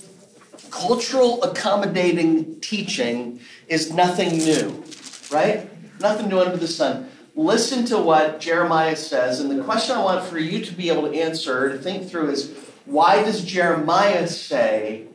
[0.71, 4.83] cultural accommodating teaching is nothing new,
[5.31, 5.69] right?
[5.99, 7.09] Nothing new under the sun.
[7.35, 11.09] Listen to what Jeremiah says, and the question I want for you to be able
[11.09, 12.53] to answer, to think through, is
[12.85, 15.07] why does Jeremiah say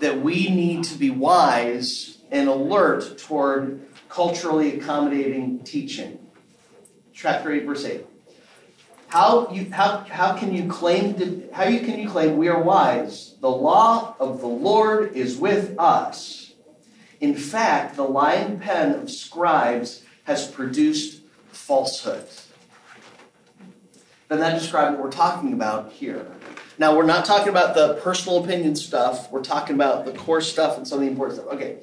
[0.00, 6.18] that we need to be wise and alert toward culturally accommodating teaching?
[7.12, 8.06] Chapter 8, verse 8.
[9.08, 12.60] How you how how can you claim to, how you can you claim we are
[12.60, 13.34] wise?
[13.40, 16.52] The law of the Lord is with us.
[17.20, 22.26] In fact, the lying pen of scribes has produced falsehood.
[24.28, 26.26] Then that describes what we're talking about here.
[26.78, 29.30] Now we're not talking about the personal opinion stuff.
[29.30, 31.52] We're talking about the core stuff and some of the important stuff.
[31.54, 31.78] Okay,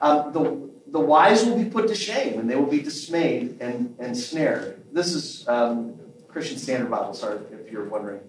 [0.00, 3.96] um, the the wise will be put to shame and they will be dismayed and,
[3.98, 4.82] and snared.
[4.92, 5.98] This is um,
[6.36, 8.20] Christian Standard Bible, sorry if you're wondering.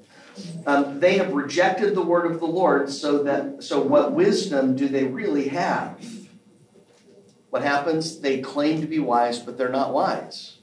[0.66, 4.88] Um, they have rejected the word of the Lord, so that so what wisdom do
[4.88, 6.02] they really have?
[7.50, 8.22] What happens?
[8.22, 10.60] They claim to be wise, but they're not wise.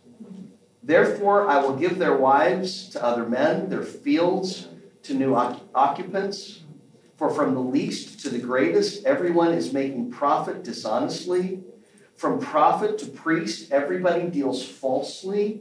[0.83, 4.68] Therefore, I will give their wives to other men, their fields
[5.02, 6.62] to new occupants.
[7.18, 11.62] For from the least to the greatest, everyone is making profit dishonestly.
[12.16, 15.61] From prophet to priest, everybody deals falsely.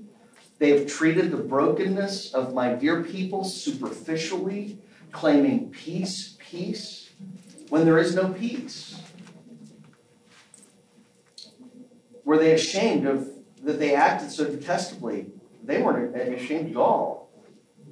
[0.59, 4.77] They have treated the brokenness of my dear people superficially,
[5.11, 7.09] claiming peace, peace,
[7.69, 9.01] when there is no peace.
[12.25, 13.29] Were they ashamed of
[13.63, 15.27] that they acted so detestably?
[15.63, 17.29] They weren't ashamed at all.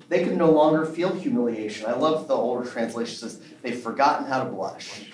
[0.07, 1.85] They could no longer feel humiliation.
[1.85, 5.09] I love the older translation says they've forgotten how to blush.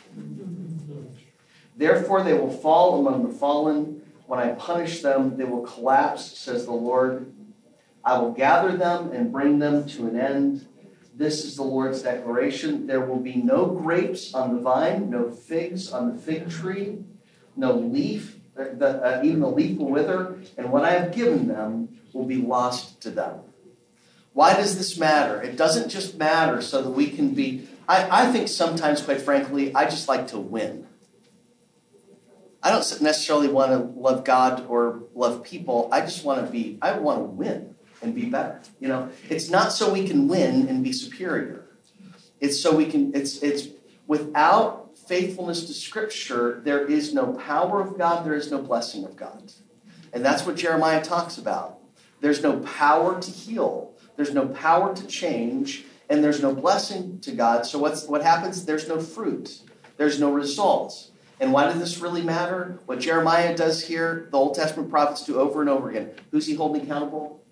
[1.76, 4.02] Therefore, they will fall among the fallen.
[4.26, 7.32] When I punish them, they will collapse, says the Lord.
[8.08, 10.66] I will gather them and bring them to an end.
[11.14, 12.88] This is the Lord's declaration.
[12.88, 17.00] There will be no grapes on the vine, no figs on the fig tree,
[17.58, 21.50] no leaf, uh, the, uh, even the leaf will wither, and what I have given
[21.50, 23.42] them will be lost to them.
[24.32, 25.42] Why does this matter?
[25.42, 27.68] It doesn't just matter so that we can be.
[27.90, 30.88] I, I think sometimes, quite frankly, I just like to win.
[32.64, 35.90] I don't necessarily want to love God or love people.
[35.92, 38.62] I just want to be, I want to win and be better.
[38.80, 41.66] You know, it's not so we can win and be superior.
[42.40, 43.70] It's so we can, it's, it's
[44.06, 49.16] without faithfulness to Scripture, there is no power of God, there is no blessing of
[49.16, 49.52] God.
[50.14, 51.80] And that's what Jeremiah talks about.
[52.20, 57.32] There's no power to heal, there's no power to change, and there's no blessing to
[57.32, 57.66] God.
[57.66, 58.66] So what's, what happens?
[58.66, 59.62] There's no fruit,
[59.98, 61.12] there's no results.
[61.40, 62.80] And why does this really matter?
[62.88, 66.12] What Jeremiah does here, the Old Testament prophets do over and over again.
[66.32, 67.44] Who's he holding accountable?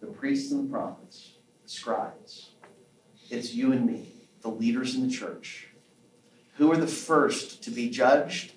[0.00, 1.32] The priests and the prophets,
[1.62, 2.50] the scribes.
[3.30, 5.68] It's you and me, the leaders in the church.
[6.56, 8.52] Who are the first to be judged?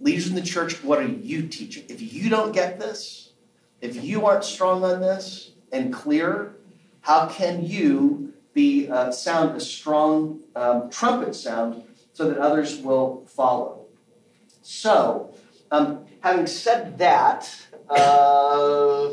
[0.00, 1.84] Leaders in the church, what are you teaching?
[1.88, 3.32] If you don't get this,
[3.80, 6.56] if you aren't strong on this and clear,
[7.00, 13.24] how can you be uh, sound a strong um, trumpet sound so that others will
[13.26, 13.86] follow?
[14.62, 15.34] So,
[15.70, 17.50] um, having said that,
[17.90, 19.10] uh,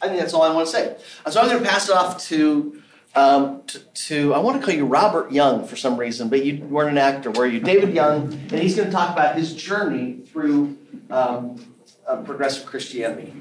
[0.00, 0.96] I think that's all I want to say.
[1.30, 2.82] So I'm going to pass it off to,
[3.14, 6.62] um, to, to, I want to call you Robert Young for some reason, but you
[6.64, 7.60] weren't an actor, were you?
[7.60, 10.76] David Young, and he's going to talk about his journey through
[11.10, 11.74] um,
[12.06, 13.32] uh, progressive Christianity.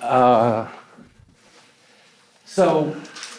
[0.00, 0.68] Uh,
[2.44, 2.96] so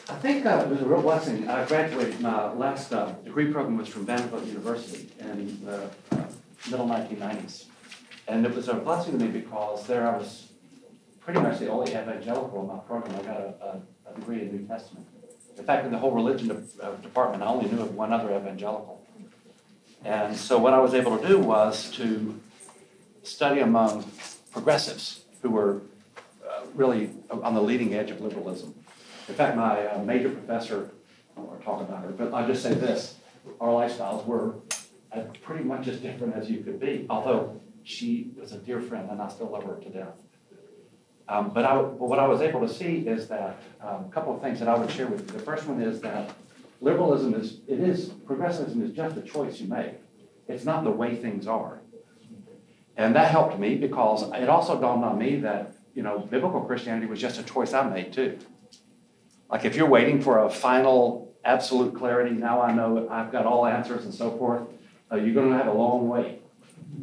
[0.10, 1.50] I think uh, it was a real blessing.
[1.50, 6.26] I graduated, my last uh, degree program was from Vanderbilt University in the uh,
[6.70, 7.66] middle 1990s.
[8.28, 10.48] And it was a blessing to me because there I was
[11.20, 13.16] pretty much the only evangelical in my program.
[13.20, 15.06] I got a, a, a degree in New Testament.
[15.58, 18.36] In fact, in the whole religion de- uh, department, I only knew of one other
[18.36, 19.06] evangelical.
[20.04, 22.40] And so what I was able to do was to
[23.24, 24.10] study among
[24.52, 25.82] progressives who were
[26.44, 28.74] uh, really on the leading edge of liberalism.
[29.28, 30.92] In fact, my uh, major professor,
[31.34, 33.16] I don't want to talk about her, but I'll just say this
[33.60, 34.56] our lifestyles were
[35.14, 39.10] uh, pretty much as different as you could be, although she was a dear friend,
[39.10, 40.22] and I still love her to death.
[41.28, 44.36] Um, but, I, but what I was able to see is that um, a couple
[44.36, 45.38] of things that I would share with you.
[45.38, 46.32] The first one is that
[46.82, 49.94] liberalism is it is progressivism is just a choice you make.
[50.48, 51.80] It's not the way things are,
[52.98, 57.08] and that helped me because it also dawned on me that you know biblical Christianity
[57.08, 58.38] was just a choice I made too.
[59.50, 63.66] Like if you're waiting for a final absolute clarity, now I know I've got all
[63.66, 64.64] answers and so forth.
[65.12, 66.41] Uh, you're going to have a long wait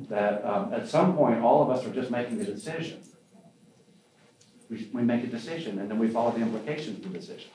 [0.08, 3.00] that um, at some point all of us are just making a decision.
[4.70, 7.50] We, we make a decision and then we follow the implications of the decision.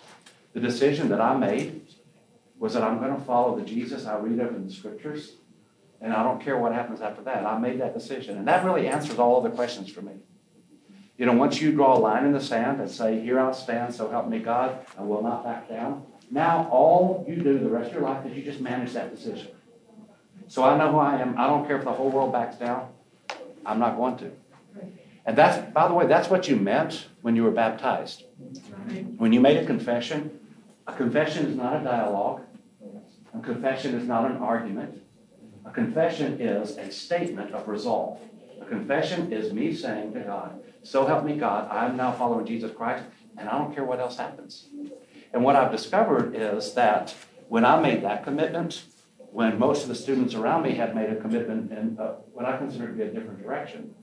[0.54, 1.82] The decision that I made
[2.60, 5.34] was that I'm going to follow the Jesus I read of in the scriptures,
[6.00, 7.46] and I don't care what happens after that.
[7.46, 10.14] I made that decision, and that really answers all of the questions for me.
[11.18, 13.94] You know, once you draw a line in the sand and say, Here I stand,
[13.94, 17.90] so help me God, I will not back down, now all you do the rest
[17.90, 19.50] of your life is you just manage that decision.
[20.54, 21.36] So I know who I am.
[21.36, 22.90] I don't care if the whole world backs down.
[23.66, 24.32] I'm not going to.
[25.26, 28.26] And that's, by the way, that's what you meant when you were baptized.
[29.18, 30.40] When you made a confession,
[30.86, 32.44] a confession is not a dialogue,
[33.34, 35.02] a confession is not an argument.
[35.66, 38.20] A confession is a statement of resolve.
[38.62, 42.72] A confession is me saying to God, So help me God, I'm now following Jesus
[42.72, 43.06] Christ,
[43.40, 44.68] and I don't care what else happens.
[45.34, 47.16] And what I've discovered is that
[47.48, 48.84] when I made that commitment,
[49.34, 52.56] when most of the students around me had made a commitment in uh, what I
[52.56, 53.96] consider to be a different direction,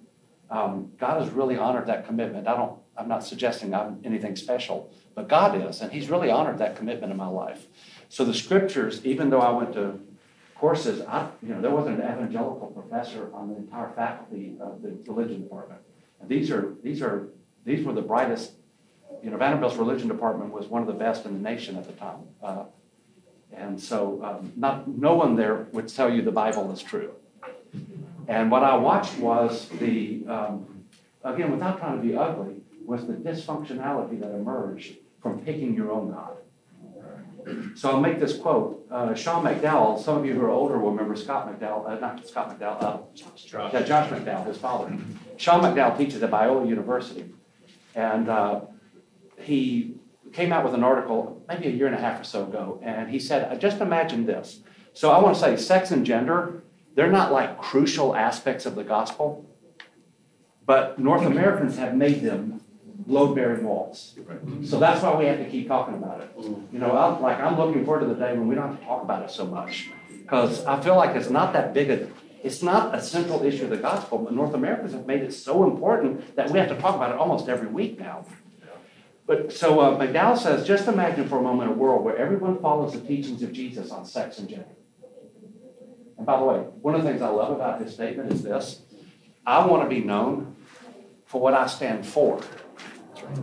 [0.51, 2.49] um, God has really honored that commitment.
[2.49, 6.59] I don't, I'm not suggesting I'm anything special, but God is, and He's really honored
[6.59, 7.69] that commitment in my life.
[8.09, 10.01] So the scriptures, even though I went to
[10.57, 14.99] courses, I, you know, there wasn't an evangelical professor on the entire faculty of the
[15.07, 15.81] religion department.
[16.21, 17.29] And these are, these are,
[17.65, 18.55] these were the brightest.
[19.23, 21.93] You know, Vanderbilt's religion department was one of the best in the nation at the
[21.93, 22.19] time.
[22.43, 22.65] Uh,
[23.53, 27.13] and so, um, not, no one there would tell you the Bible is true.
[28.29, 30.85] And what I watched was the, um,
[31.25, 36.11] again, without trying to be ugly, was the dysfunctionality that emerged from picking your own
[36.11, 36.37] God.
[37.75, 38.87] So I'll make this quote.
[38.91, 42.27] Uh, Sean McDowell, some of you who are older will remember Scott McDowell, uh, not
[42.29, 43.73] Scott McDowell, uh, Josh.
[43.73, 44.97] Yeah, Josh McDowell, his father.
[45.37, 47.25] Sean McDowell teaches at Biola University.
[47.95, 48.61] And uh,
[49.41, 49.95] he
[50.33, 53.11] came out with an article maybe a year and a half or so ago, and
[53.11, 54.61] he said, just imagine this.
[54.93, 56.63] So I want to say sex and gender,
[56.95, 59.47] they're not like crucial aspects of the gospel,
[60.67, 62.61] but North Americans have made them
[63.07, 64.15] load bearing walls.
[64.65, 66.37] So that's why we have to keep talking about it.
[66.39, 66.73] Mm.
[66.73, 68.85] You know, I'm, like I'm looking forward to the day when we don't have to
[68.85, 72.09] talk about it so much because I feel like it's not that big a
[72.43, 75.65] it's not a central issue of the gospel, but North Americans have made it so
[75.65, 78.25] important that we have to talk about it almost every week now.
[79.31, 82.95] But so uh, McDowell says, just imagine for a moment a world where everyone follows
[82.95, 84.75] the teachings of Jesus on sex and gender.
[86.17, 88.81] And by the way, one of the things I love about this statement is this:
[89.47, 90.57] I want to be known
[91.27, 92.41] for what I stand for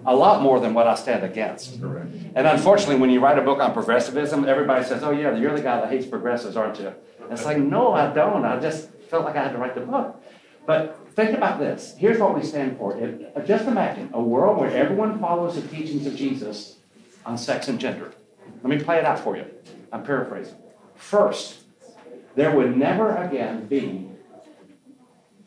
[0.06, 1.80] a lot more than what I stand against.
[1.80, 2.12] Correct.
[2.36, 5.64] And unfortunately, when you write a book on progressivism, everybody says, oh, yeah, you're the
[5.64, 6.92] guy that hates progressives, aren't you?
[7.22, 8.44] And it's like, no, I don't.
[8.44, 10.22] I just felt like I had to write the book.
[10.66, 11.96] But think about this.
[11.98, 12.96] Here's what we stand for.
[12.96, 16.78] If, uh, just imagine a world where everyone follows the teachings of Jesus
[17.26, 18.14] on sex and gender.
[18.62, 19.46] Let me play it out for you.
[19.92, 20.58] I'm paraphrasing.
[20.96, 21.62] First,
[22.36, 24.08] there would never again be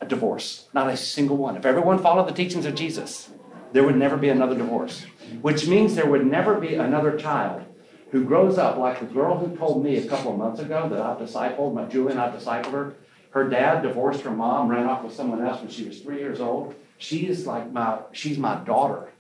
[0.01, 0.67] a divorce.
[0.75, 1.57] Not a single one.
[1.57, 3.31] If everyone followed the teachings of Jesus,
[3.73, 5.07] there would never be another divorce,
[5.41, 7.63] which means there would never be another child
[8.11, 11.01] who grows up like the girl who told me a couple of months ago that
[11.01, 12.95] I've discipled, my Julian, I've discipled her.
[13.31, 16.41] Her dad divorced her mom, ran off with someone else when she was three years
[16.41, 16.75] old.
[16.99, 19.11] She is like my, she's my daughter.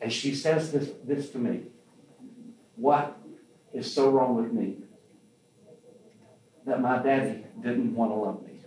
[0.00, 1.64] And she says this, this to me.
[2.76, 3.18] What
[3.72, 4.78] is so wrong with me
[6.64, 8.60] that my daddy didn't want to love me?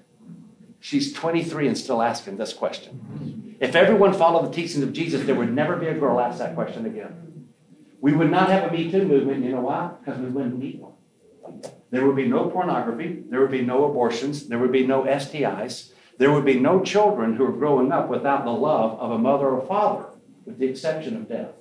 [0.80, 3.56] She's 23 and still asking this question.
[3.60, 6.56] If everyone followed the teachings of Jesus, there would never be a girl ask that
[6.56, 7.48] question again.
[8.02, 9.44] We would not have a Me Too movement.
[9.44, 9.92] You know why?
[10.04, 11.62] Because we wouldn't need one.
[11.92, 13.24] There would be no pornography.
[13.30, 14.48] There would be no abortions.
[14.48, 15.92] There would be no STIs.
[16.18, 19.50] There would be no children who are growing up without the love of a mother
[19.50, 20.06] or father,
[20.46, 21.54] with the exception of death.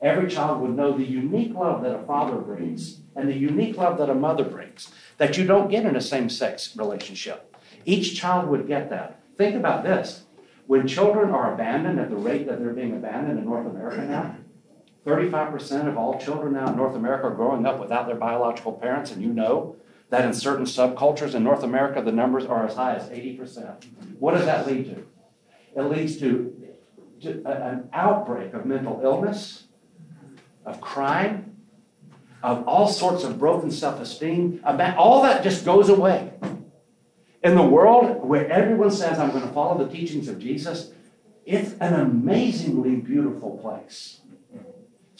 [0.00, 3.98] Every child would know the unique love that a father brings and the unique love
[3.98, 7.54] that a mother brings that you don't get in a same sex relationship.
[7.84, 9.20] Each child would get that.
[9.36, 10.24] Think about this
[10.66, 14.36] when children are abandoned at the rate that they're being abandoned in North America now,
[15.06, 19.10] 35% of all children now in North America are growing up without their biological parents,
[19.10, 19.76] and you know
[20.10, 23.84] that in certain subcultures in North America, the numbers are as high as 80%.
[24.18, 25.06] What does that lead to?
[25.74, 26.54] It leads to,
[27.22, 29.64] to an outbreak of mental illness,
[30.64, 31.56] of crime,
[32.42, 34.60] of all sorts of broken self esteem.
[34.64, 36.32] All that just goes away.
[37.42, 40.92] In the world where everyone says, I'm going to follow the teachings of Jesus,
[41.44, 44.20] it's an amazingly beautiful place.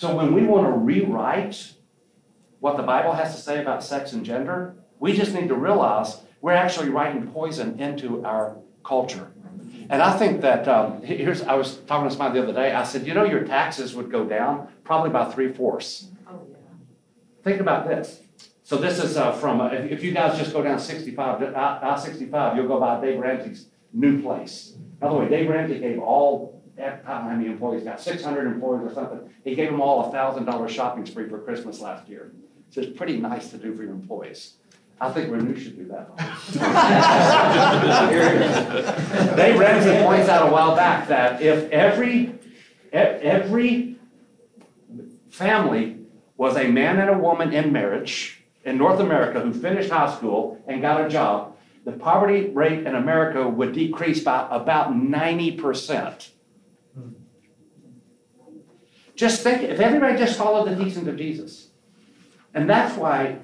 [0.02, 1.74] So when we want to rewrite
[2.58, 6.22] what the Bible has to say about sex and gender, we just need to realize
[6.40, 9.30] we're actually writing poison into our culture.
[9.88, 12.72] And I think that um, here's I was talking to somebody the other day.
[12.72, 16.08] I said, you know, your taxes would go down probably by three fourths.
[16.28, 16.56] Oh, yeah.
[17.44, 18.22] Think about this.
[18.64, 22.66] So this is uh, from, uh, if, you guys just go down 65, I-65, you'll
[22.66, 24.74] go by Dave Ramsey's new place.
[24.98, 26.61] By the way, Dave Ramsey gave all, I
[27.04, 29.30] how many employees got, 600 employees or something.
[29.44, 32.32] He gave them all a $1,000 shopping spree for Christmas last year.
[32.70, 34.54] So it's pretty nice to do for your employees.
[35.00, 36.16] I think Renew should do that.
[39.36, 42.34] Dave Ramsey points out a while back that if every
[42.92, 43.96] every
[45.28, 45.98] family
[46.36, 50.62] was a man and a woman in marriage, in North America who finished high school
[50.68, 56.28] and got a job, the poverty rate in America would decrease by about 90%.
[59.22, 61.68] Just think, if everybody just followed the teachings of Jesus.
[62.54, 63.38] And that's why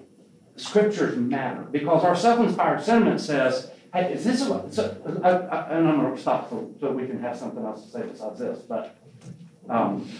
[0.57, 4.72] scriptures matter, because our self inspired sentiment says, hey, is this a.
[4.72, 7.85] So, I, I, and I'm going to stop so, so we can have something else
[7.85, 8.97] to say besides this, but
[9.68, 10.11] um,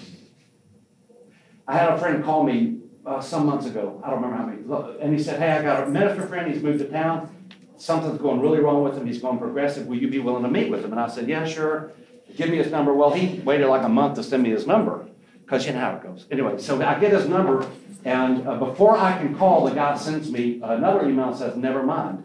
[1.67, 4.01] I had a friend call me uh, some months ago.
[4.05, 5.03] I don't remember how many.
[5.03, 6.55] And he said, Hey, I got a minister friend.
[6.55, 7.35] He's moved to town.
[7.79, 9.09] Something's going really wrong with him.
[9.09, 9.89] He's going progressive.
[9.89, 10.93] Will you be willing to meet with him?
[10.93, 11.91] And I said, Yeah, sure.
[12.37, 12.95] Give me his number.
[12.95, 15.08] Well, he waited like a month to send me his number
[15.49, 16.27] because you know how it goes.
[16.31, 17.67] Anyway, so I get his number.
[18.05, 21.83] And uh, before I can call, the guy sends me another email and says, Never
[21.83, 22.25] mind.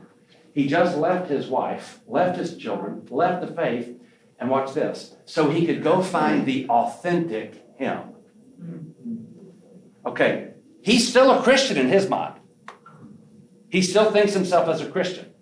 [0.54, 3.98] He just left his wife, left his children, left the faith,
[4.38, 5.16] and watch this.
[5.24, 8.00] So he could go find the authentic him.
[10.06, 10.50] Okay,
[10.82, 12.36] he's still a Christian in his mind.
[13.70, 15.34] He still thinks himself as a Christian.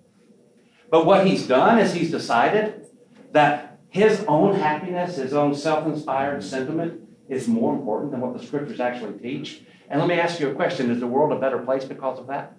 [0.91, 2.85] But what he's done is he's decided
[3.31, 7.01] that his own happiness, his own self inspired sentiment
[7.31, 9.61] is more important than what the scriptures actually teach.
[9.89, 12.27] And let me ask you a question Is the world a better place because of
[12.27, 12.53] that?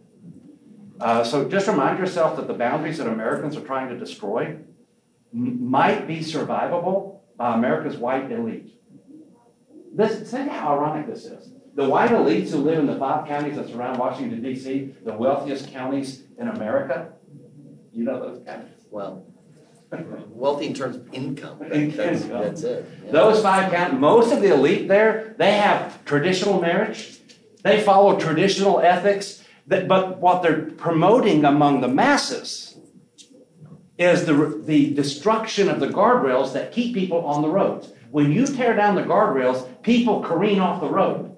[1.01, 4.57] Uh, so just remind yourself that the boundaries that Americans are trying to destroy
[5.35, 8.73] m- might be survivable by America's white elite.
[9.95, 11.53] This, think how ironic this is.
[11.75, 15.71] The white elites who live in the five counties that surround Washington, D.C., the wealthiest
[15.73, 17.13] counties in America,
[17.93, 18.87] you know those counties.
[18.91, 19.27] Well,
[20.31, 21.63] wealthy in terms of income.
[21.73, 22.41] In- That's, income.
[22.43, 22.89] that's it.
[23.05, 23.11] yeah.
[23.13, 27.19] Those five counties, most of the elite there, they have traditional marriage.
[27.63, 29.45] They follow traditional ethics.
[29.69, 32.77] That, but what they're promoting among the masses
[33.99, 37.93] is the, the destruction of the guardrails that keep people on the roads.
[38.11, 41.32] When you tear down the guardrails, people careen off the road.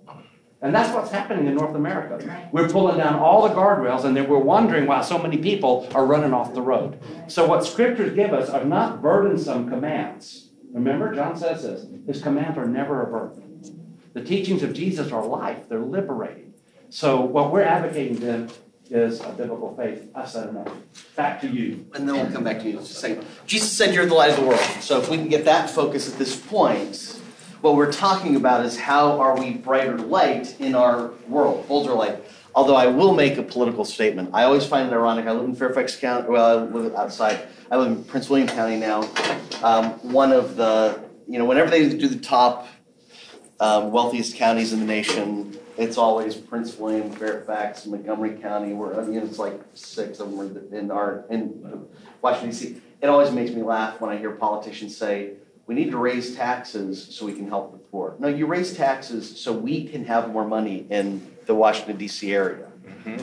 [0.64, 2.48] And that's what's happening in North America.
[2.50, 6.06] We're pulling down all the guardrails and then we're wondering why so many people are
[6.06, 6.98] running off the road.
[7.28, 10.48] So, what scriptures give us are not burdensome commands.
[10.72, 13.98] Remember, John says this his commands are never a burden.
[14.14, 16.54] The teachings of Jesus are life, they're liberating.
[16.88, 18.48] So, what we're advocating then
[18.88, 20.08] is a biblical faith.
[20.14, 20.72] I said enough.
[21.14, 21.86] Back to you.
[21.92, 23.26] And then we'll come back to you in just a second.
[23.46, 24.60] Jesus said you're the light of the world.
[24.80, 27.20] So if we can get that focus at this point,
[27.64, 32.22] what we're talking about is how are we brighter light in our world, bolder light.
[32.54, 34.28] Although I will make a political statement.
[34.34, 35.26] I always find it ironic.
[35.26, 36.28] I live in Fairfax County.
[36.28, 37.48] Well, I live outside.
[37.70, 39.08] I live in Prince William County now.
[39.62, 42.68] Um, one of the, you know, whenever they do the top
[43.60, 48.74] um, wealthiest counties in the nation, it's always Prince William, Fairfax, Montgomery County.
[48.74, 51.86] Where I mean, it's like six of them are in our in
[52.20, 52.82] Washington D.C.
[53.00, 55.36] It always makes me laugh when I hear politicians say,
[55.66, 59.40] "We need to raise taxes so we can help the poor." No, you raise taxes
[59.40, 62.34] so we can have more money in the Washington D.C.
[62.34, 62.66] area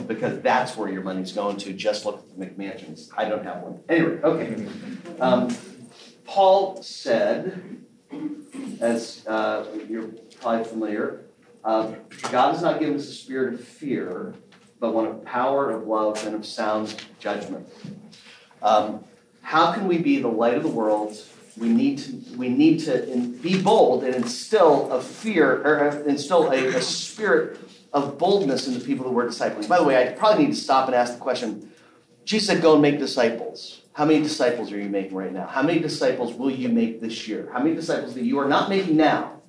[0.06, 1.72] because that's where your money's going to.
[1.72, 3.08] Just look at the McMansions.
[3.16, 3.80] I don't have one.
[3.88, 4.66] Anyway, okay.
[5.20, 5.54] Um,
[6.24, 7.82] Paul said,
[8.80, 10.08] as uh, you're
[10.40, 11.24] probably familiar,
[11.64, 11.96] um,
[12.30, 14.34] God has not given us a spirit of fear,
[14.80, 17.68] but one of power, of love, and of sound judgment.
[18.62, 19.04] Um,
[19.42, 21.16] how can we be the light of the world?
[21.56, 26.02] We need to, we need to in, be bold and instill a fear, or uh,
[26.04, 27.60] instill a, a spirit
[27.92, 29.68] of boldness in the people who we're discipling.
[29.68, 31.70] By the way, I probably need to stop and ask the question.
[32.24, 35.46] Jesus said, "Go and make disciples." How many disciples are you making right now?
[35.46, 37.50] How many disciples will you make this year?
[37.52, 39.42] How many disciples that you are not making now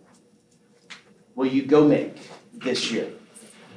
[1.35, 2.17] will you go make
[2.51, 3.07] this year?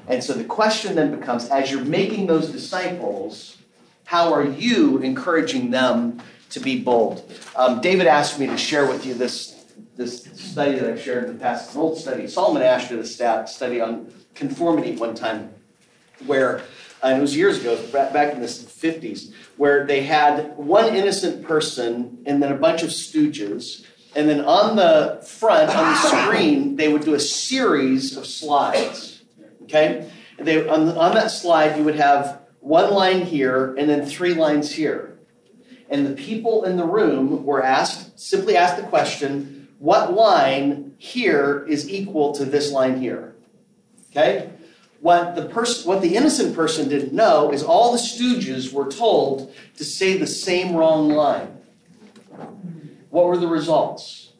[0.08, 3.58] And so the question then becomes as you're making those disciples,
[4.04, 6.20] how are you encouraging them
[6.57, 7.30] to be bold?
[7.54, 11.34] Um, David asked me to share with you this, this study that I've shared in
[11.34, 11.66] the past.
[11.66, 12.26] It's an old study.
[12.26, 15.50] Solomon Asch did a stat, study on conformity one time
[16.24, 16.62] where,
[17.02, 22.22] and it was years ago, back in the 50s, where they had one innocent person
[22.24, 23.84] and then a bunch of stooges.
[24.14, 29.22] And then on the front, on the screen, they would do a series of slides.
[29.64, 30.11] Okay?
[30.38, 34.32] And they, on, on that slide, you would have one line here and then three
[34.32, 35.15] lines here.
[35.89, 41.64] And the people in the room were asked, simply asked the question, what line here
[41.68, 43.34] is equal to this line here?
[44.11, 44.51] Okay?
[45.01, 49.55] What the person, what the innocent person didn't know is all the stooges were told
[49.76, 51.59] to say the same wrong line.
[53.11, 54.32] What were the results?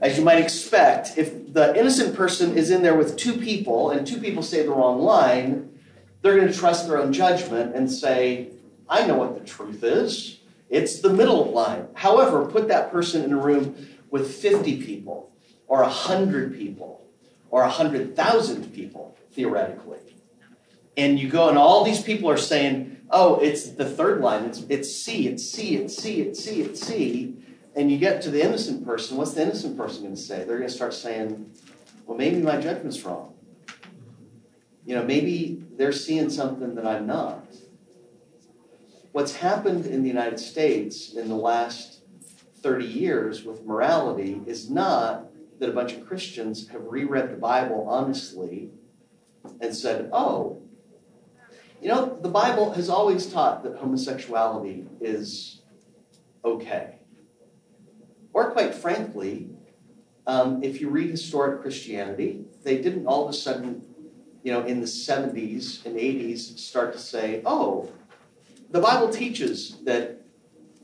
[0.00, 4.06] As you might expect, if the innocent person is in there with two people and
[4.06, 5.78] two people say the wrong line,
[6.20, 8.48] they're going to trust their own judgment and say,
[8.88, 10.35] I know what the truth is.
[10.68, 11.88] It's the middle line.
[11.94, 15.32] However, put that person in a room with 50 people
[15.66, 17.06] or 100 people
[17.50, 19.98] or 100,000 people, theoretically.
[20.96, 24.44] And you go, and all these people are saying, oh, it's the third line.
[24.44, 27.36] It's, it's C, it's C, it's C, it's C, it's C.
[27.74, 29.16] And you get to the innocent person.
[29.16, 30.44] What's the innocent person going to say?
[30.44, 31.50] They're going to start saying,
[32.06, 33.34] well, maybe my judgment's wrong.
[34.86, 37.44] You know, maybe they're seeing something that I'm not.
[39.16, 42.00] What's happened in the United States in the last
[42.60, 47.86] 30 years with morality is not that a bunch of Christians have reread the Bible
[47.88, 48.72] honestly
[49.62, 50.60] and said, oh,
[51.80, 55.62] you know, the Bible has always taught that homosexuality is
[56.44, 56.96] okay.
[58.34, 59.48] Or, quite frankly,
[60.26, 63.82] um, if you read historic Christianity, they didn't all of a sudden,
[64.42, 67.90] you know, in the 70s and 80s start to say, oh,
[68.70, 70.22] the Bible teaches that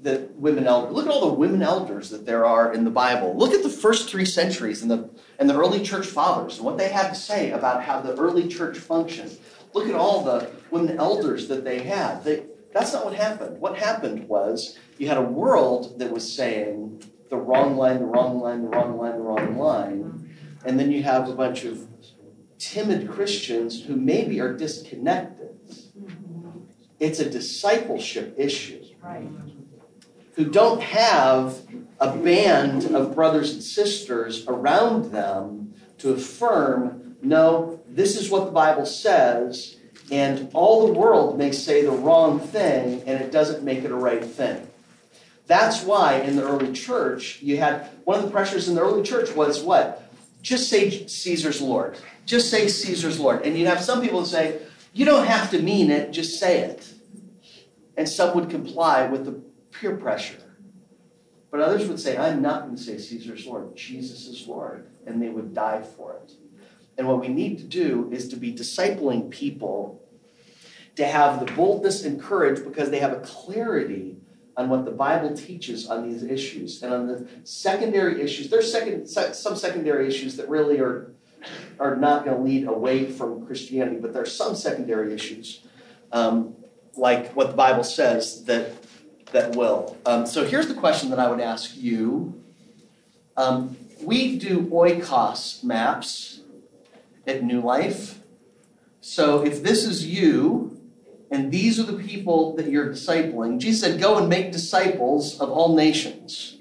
[0.02, 0.92] that women elders.
[0.92, 3.36] Look at all the women elders that there are in the Bible.
[3.36, 5.08] Look at the first three centuries and the
[5.38, 8.48] and the early church fathers and what they had to say about how the early
[8.48, 9.36] church functioned.
[9.74, 12.24] Look at all the women elders that they had.
[12.24, 13.60] They, that's not what happened.
[13.60, 18.40] What happened was you had a world that was saying the wrong line, the wrong
[18.40, 21.86] line, the wrong line, the wrong line, and then you have a bunch of
[22.58, 25.41] timid Christians who maybe are disconnected.
[27.02, 28.80] It's a discipleship issue.
[29.02, 29.28] Right.
[30.36, 31.60] Who don't have
[31.98, 38.52] a band of brothers and sisters around them to affirm, no, this is what the
[38.52, 39.78] Bible says,
[40.12, 43.96] and all the world may say the wrong thing, and it doesn't make it a
[43.96, 44.68] right thing.
[45.48, 49.02] That's why in the early church, you had one of the pressures in the early
[49.02, 50.08] church was what?
[50.40, 51.98] Just say Caesar's Lord.
[52.26, 53.42] Just say Caesar's Lord.
[53.42, 54.60] And you'd have some people say,
[54.92, 56.91] you don't have to mean it, just say it.
[57.96, 59.40] And some would comply with the
[59.70, 60.38] peer pressure.
[61.50, 63.76] But others would say, I'm not going to say Caesar's Lord.
[63.76, 64.86] Jesus is Lord.
[65.06, 66.32] And they would die for it.
[66.96, 70.02] And what we need to do is to be discipling people
[70.96, 74.16] to have the boldness and courage because they have a clarity
[74.56, 76.82] on what the Bible teaches on these issues.
[76.82, 81.12] And on the secondary issues, there's second, some secondary issues that really are,
[81.80, 85.62] are not going to lead away from Christianity, but there are some secondary issues,
[86.12, 86.54] um,
[86.96, 88.72] like what the Bible says, that,
[89.32, 89.96] that will.
[90.06, 92.40] Um, so here's the question that I would ask you.
[93.36, 96.40] Um, we do oikos maps
[97.26, 98.18] at New Life.
[99.00, 100.80] So if this is you,
[101.30, 105.50] and these are the people that you're discipling, Jesus said, Go and make disciples of
[105.50, 106.51] all nations.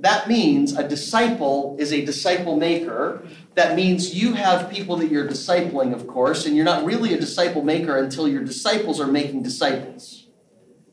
[0.00, 3.22] That means a disciple is a disciple maker.
[3.54, 7.18] That means you have people that you're discipling, of course, and you're not really a
[7.18, 10.28] disciple maker until your disciples are making disciples.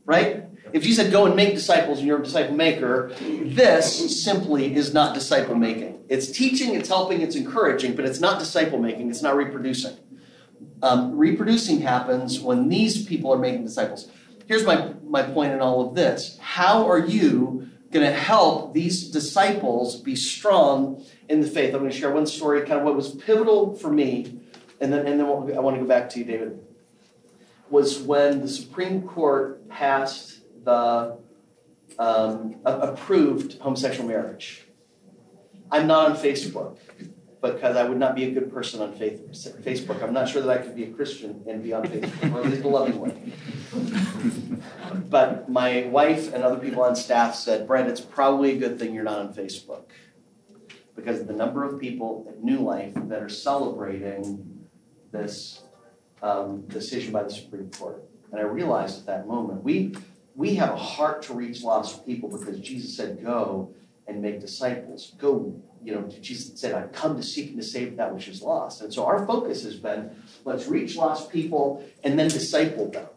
[0.05, 0.45] Right?
[0.73, 4.93] If you said, Go and make disciples and you're a disciple maker, this simply is
[4.93, 6.03] not disciple making.
[6.09, 9.97] It's teaching, it's helping, it's encouraging, but it's not disciple making, it's not reproducing.
[10.81, 14.09] Um, reproducing happens when these people are making disciples.
[14.47, 16.37] Here's my, my point in all of this.
[16.39, 21.73] How are you going to help these disciples be strong in the faith?
[21.73, 24.39] I'm going to share one story, kind of what was pivotal for me,
[24.81, 26.59] and then, and then I want to go back to you, David.
[27.69, 31.17] Was when the Supreme Court passed the
[31.97, 34.65] um, approved homosexual marriage.
[35.71, 36.77] I'm not on Facebook
[37.53, 40.03] because I would not be a good person on Facebook.
[40.03, 42.49] I'm not sure that I could be a Christian and be on Facebook, or at
[42.49, 44.61] least a loving one.
[45.09, 48.93] but my wife and other people on staff said, Brett, it's probably a good thing
[48.93, 49.85] you're not on Facebook
[50.95, 54.67] because the number of people at New Life that are celebrating
[55.11, 55.63] this
[56.21, 58.03] um, decision by the Supreme Court.
[58.31, 59.95] And I realized at that moment, we,
[60.35, 63.73] we have a heart to reach lost people because Jesus said, Go
[64.07, 65.13] and make disciples.
[65.17, 68.41] Go you know, Jesus said, I've come to seek and to save that which is
[68.41, 68.81] lost.
[68.81, 70.09] And so our focus has been
[70.43, 73.07] let's reach lost people and then disciple them.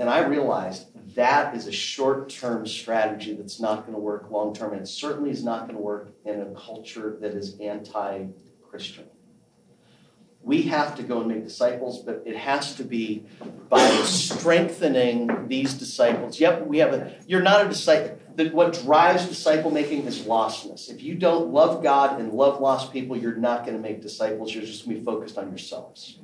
[0.00, 4.52] And I realized that is a short term strategy that's not going to work long
[4.52, 4.72] term.
[4.72, 8.26] And it certainly is not going to work in a culture that is anti
[8.68, 9.04] Christian.
[10.42, 13.24] We have to go and make disciples, but it has to be
[13.68, 16.40] by strengthening these disciples.
[16.40, 20.90] Yep, we have a, you're not a disciple that what drives disciple making is lostness.
[20.90, 24.54] If you don't love God and love lost people, you're not going to make disciples.
[24.54, 26.18] You're just going to be focused on yourselves.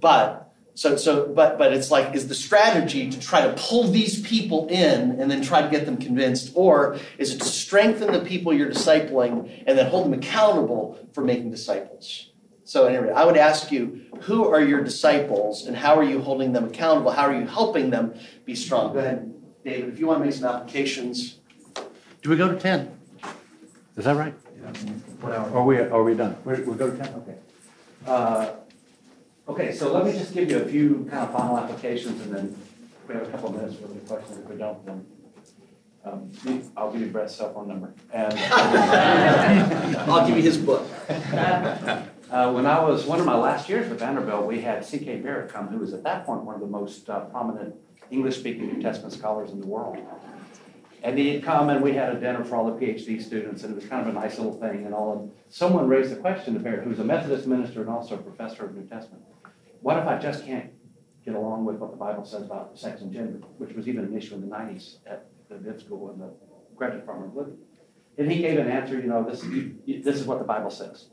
[0.00, 4.22] But so so but but it's like is the strategy to try to pull these
[4.22, 8.20] people in and then try to get them convinced or is it to strengthen the
[8.20, 12.30] people you're discipling and then hold them accountable for making disciples?
[12.64, 16.52] So anyway, I would ask you, who are your disciples and how are you holding
[16.52, 17.10] them accountable?
[17.10, 18.14] How are you helping them
[18.46, 18.94] be strong?
[18.94, 19.32] Go ahead.
[19.64, 21.38] David, if you want to make some applications.
[22.22, 22.98] Do we go to 10?
[23.96, 24.34] Is that right?
[25.20, 25.50] What hour?
[25.56, 26.36] Are we, are we done?
[26.44, 27.14] We, we go to 10?
[27.14, 27.36] Okay.
[28.06, 28.52] Uh,
[29.48, 32.56] Okay, so let me just give you a few kind of final applications and then
[33.08, 34.38] we have a couple of minutes for the questions.
[34.38, 35.04] If we don't, then
[36.04, 37.92] um, I'll give you Brett's cell phone number.
[38.12, 38.32] And
[40.08, 40.88] I'll give you his book.
[41.08, 45.16] uh, when I was, one of my last years with Vanderbilt, we had C.K.
[45.16, 47.74] Barrett come, who was at that point one of the most uh, prominent
[48.12, 49.98] English-speaking New Testament scholars in the world.
[51.02, 53.72] And he had come and we had a dinner for all the PhD students, and
[53.72, 55.18] it was kind of a nice little thing and all.
[55.18, 58.66] And someone raised the question to Barrett, who's a Methodist minister and also a professor
[58.66, 59.24] of New Testament,
[59.80, 60.70] what if I just can't
[61.24, 64.16] get along with what the Bible says about sex and gender, which was even an
[64.16, 66.30] issue in the 90s at the mid school and the
[66.76, 67.56] graduate program of Liberty?
[68.18, 69.40] And he gave an answer, you know, this,
[70.04, 71.06] this is what the Bible says.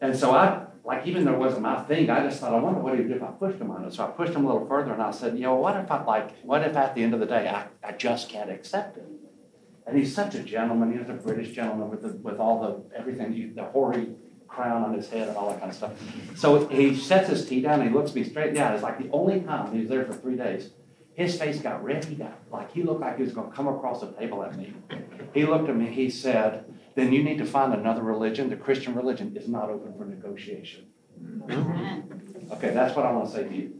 [0.00, 2.80] And so I, like, even though it wasn't my thing, I just thought, I wonder
[2.80, 3.92] what he'd do if I pushed him on it.
[3.92, 6.02] So I pushed him a little further and I said, you know, what if I,
[6.04, 9.06] like, what if at the end of the day, I, I just can't accept it?
[9.86, 10.96] And he's such a gentleman.
[10.96, 14.10] He's a British gentleman with the, with all the, everything, the hoary
[14.46, 15.92] crown on his head and all that kind of stuff.
[16.36, 18.74] So he sets his tea down and he looks me straight down.
[18.74, 20.70] It's like the only time he was there for three days.
[21.14, 22.04] His face got red.
[22.04, 24.56] He got, like, he looked like he was going to come across the table at
[24.56, 24.72] me.
[25.34, 26.64] He looked at me, he said,
[26.98, 28.50] then you need to find another religion.
[28.50, 30.86] The Christian religion is not open for negotiation.
[32.52, 33.74] Okay, that's what I want to say to you.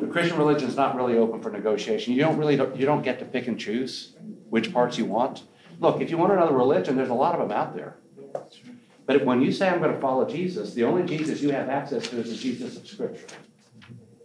[0.00, 2.14] The Christian religion is not really open for negotiation.
[2.14, 4.14] You don't really, you don't get to pick and choose
[4.48, 5.42] which parts you want.
[5.80, 7.96] Look, if you want another religion, there's a lot of them out there.
[9.06, 12.08] But when you say I'm going to follow Jesus, the only Jesus you have access
[12.08, 13.26] to is the Jesus of Scripture.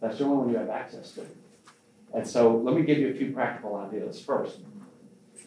[0.01, 1.25] That's the only one you have access to.
[2.13, 4.21] And so let me give you a few practical ideas.
[4.21, 4.59] First,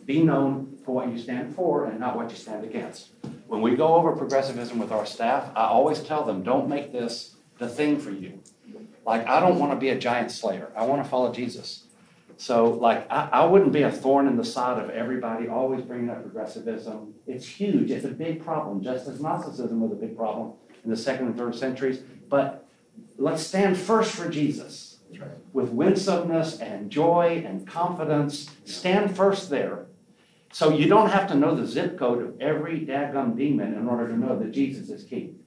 [0.05, 3.11] be known for what you stand for and not what you stand against.
[3.47, 7.37] When we go over progressivism with our staff, I always tell them, don't make this
[7.59, 8.41] the thing for you.
[9.05, 10.71] Like, I don't want to be a giant slayer.
[10.77, 11.85] I want to follow Jesus.
[12.37, 16.11] So, like, I, I wouldn't be a thorn in the side of everybody always bringing
[16.11, 17.15] up progressivism.
[17.27, 17.91] It's huge.
[17.91, 20.53] It's a big problem, just as Gnosticism was a big problem
[20.85, 22.01] in the second and third centuries.
[22.29, 22.67] But
[23.19, 24.99] let's stand first for Jesus
[25.53, 28.51] with winsomeness and joy and confidence.
[28.65, 29.87] Stand first there.
[30.53, 34.07] So you don't have to know the zip code of every daggum demon in order
[34.07, 35.39] to know that Jesus is king.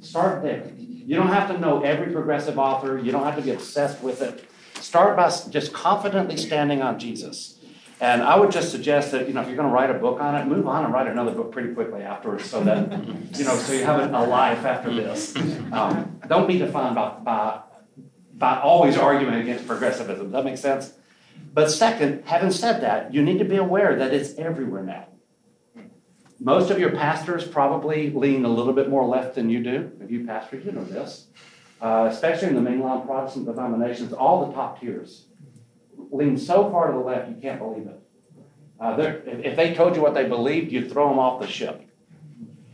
[0.00, 0.70] Start there.
[0.78, 2.98] You don't have to know every progressive author.
[2.98, 4.44] You don't have to be obsessed with it.
[4.74, 7.58] Start by just confidently standing on Jesus.
[8.00, 10.20] And I would just suggest that, you know, if you're going to write a book
[10.20, 12.90] on it, move on and write another book pretty quickly afterwards so that,
[13.38, 15.34] you know, so you have a, life after this.
[15.72, 17.60] Um, don't be defined by, by,
[18.34, 20.24] by always arguing against progressivism.
[20.24, 20.92] Does that make sense?
[21.52, 25.06] But second, having said that, you need to be aware that it's everywhere now.
[26.38, 29.90] Most of your pastors probably lean a little bit more left than you do.
[30.00, 31.28] If you pastors, you know this.
[31.80, 35.26] Uh, especially in the mainline Protestant denominations, all the top tiers
[36.10, 38.00] lean so far to the left you can't believe it.
[38.78, 41.82] Uh, if, if they told you what they believed, you'd throw them off the ship.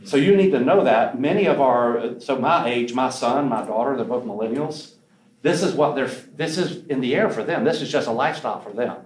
[0.03, 1.19] So you need to know that.
[1.19, 4.95] Many of our, so my age, my son, my daughter, they're both millennials.
[5.43, 7.65] This is what they're, this is in the air for them.
[7.65, 8.97] This is just a lifestyle for them.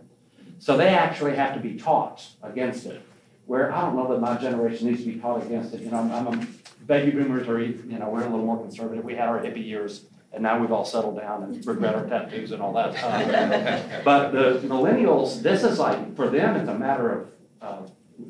[0.60, 3.02] So they actually have to be taught against it.
[3.48, 5.82] Where I don't know that my generation needs to be taught against it.
[5.82, 6.48] You know, I'm, I'm a
[6.86, 9.04] baby boomers are, you know, we're a little more conservative.
[9.04, 12.52] We had our hippie years, and now we've all settled down and regret our tattoos
[12.52, 12.96] and all that.
[13.04, 17.30] Uh, but the millennials, this is like for them, it's a matter of,
[17.62, 17.82] uh,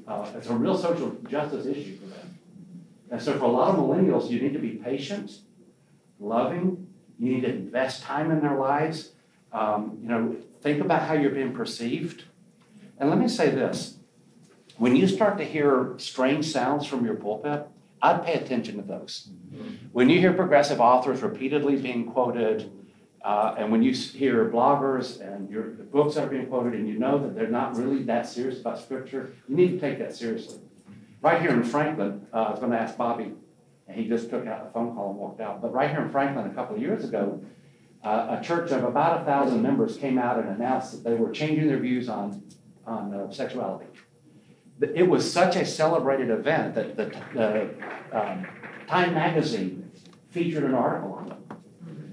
[0.08, 2.38] uh, it's a real social justice issue for them.
[3.10, 5.40] And so for a lot of millennials, you need to be patient,
[6.20, 6.87] loving.
[7.20, 9.12] You need to invest time in their lives.
[9.52, 12.26] Um, you know, think about how you're being perceived.
[13.00, 13.98] And let me say this
[14.78, 17.68] when you start to hear strange sounds from your pulpit,
[18.02, 19.30] I'd pay attention to those.
[19.92, 22.72] When you hear progressive authors repeatedly being quoted,
[23.24, 27.00] uh, and when you hear bloggers and your books that are being quoted, and you
[27.00, 30.60] know that they're not really that serious about Scripture, you need to take that seriously.
[31.22, 33.34] Right here in Franklin, uh, I was going to ask Bobby,
[33.88, 35.62] and he just took out a phone call and walked out.
[35.62, 37.42] But right here in Franklin, a couple of years ago,
[38.04, 41.32] uh, a church of about a thousand members came out and announced that they were
[41.32, 42.44] changing their views on
[42.86, 43.86] on uh, sexuality.
[44.80, 47.70] It was such a celebrated event that the, the
[48.18, 48.48] um,
[48.88, 49.92] Time magazine
[50.30, 51.38] featured an article on it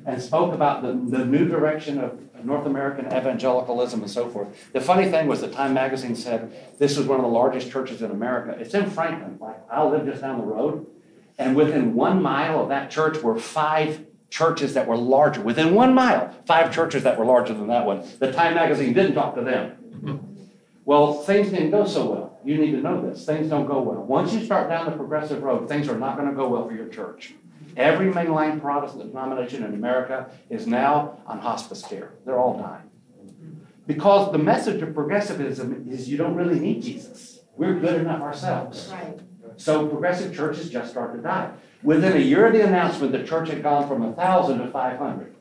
[0.07, 4.73] and spoke about the, the new direction of North American evangelicalism and so forth.
[4.73, 8.03] The funny thing was, the Time magazine said this was one of the largest churches
[8.03, 8.59] in America.
[8.59, 9.39] It's in Franklin.
[9.41, 10.87] Like I live just down the road,
[11.39, 15.41] and within one mile of that church were five churches that were larger.
[15.41, 18.05] Within one mile, five churches that were larger than that one.
[18.19, 20.27] The Time magazine didn't talk to them.
[20.85, 22.39] Well, things didn't go so well.
[22.45, 23.25] You need to know this.
[23.25, 24.03] Things don't go well.
[24.03, 26.75] Once you start down the progressive road, things are not going to go well for
[26.75, 27.35] your church.
[27.77, 32.13] Every mainline Protestant denomination in America is now on hospice care.
[32.25, 32.91] They're all dying.
[33.87, 37.41] Because the message of progressivism is you don't really need Jesus.
[37.57, 38.91] We're good enough ourselves.
[38.93, 39.21] Right.
[39.57, 41.53] So progressive churches just start to die.
[41.83, 45.35] Within a year of the announcement, the church had gone from 1,000 to 500.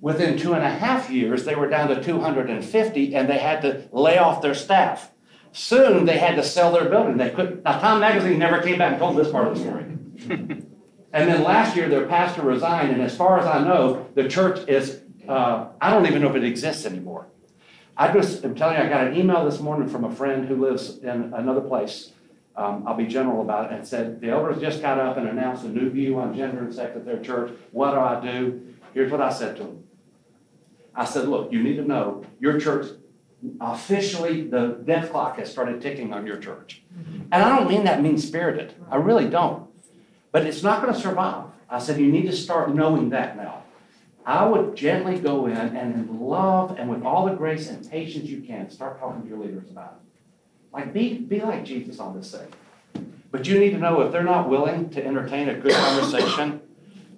[0.00, 3.88] Within two and a half years, they were down to 250 and they had to
[3.92, 5.10] lay off their staff.
[5.52, 7.16] Soon they had to sell their building.
[7.16, 9.82] They could now Time Magazine never came back and told this part of the story.
[11.12, 14.68] and then last year their pastor resigned, and as far as I know, the church
[14.68, 17.26] is uh, I don't even know if it exists anymore.
[17.96, 20.56] I just am telling you, I got an email this morning from a friend who
[20.56, 22.12] lives in another place.
[22.58, 25.64] Um, I'll be general about it, and said the elders just got up and announced
[25.64, 27.52] a new view on gender and sex at their church.
[27.70, 28.74] What do I do?
[28.92, 29.84] Here's what I said to them.
[30.92, 32.86] I said, look, you need to know your church
[33.60, 36.82] officially the death clock has started ticking on your church.
[37.30, 38.74] And I don't mean that mean spirited.
[38.90, 39.68] I really don't.
[40.32, 41.44] But it's not going to survive.
[41.70, 43.62] I said, you need to start knowing that now.
[44.26, 48.28] I would gently go in and in love and with all the grace and patience
[48.28, 50.07] you can, start talking to your leaders about it.
[50.72, 53.06] Like, be, be like Jesus on this thing.
[53.30, 56.62] But you need to know if they're not willing to entertain a good conversation,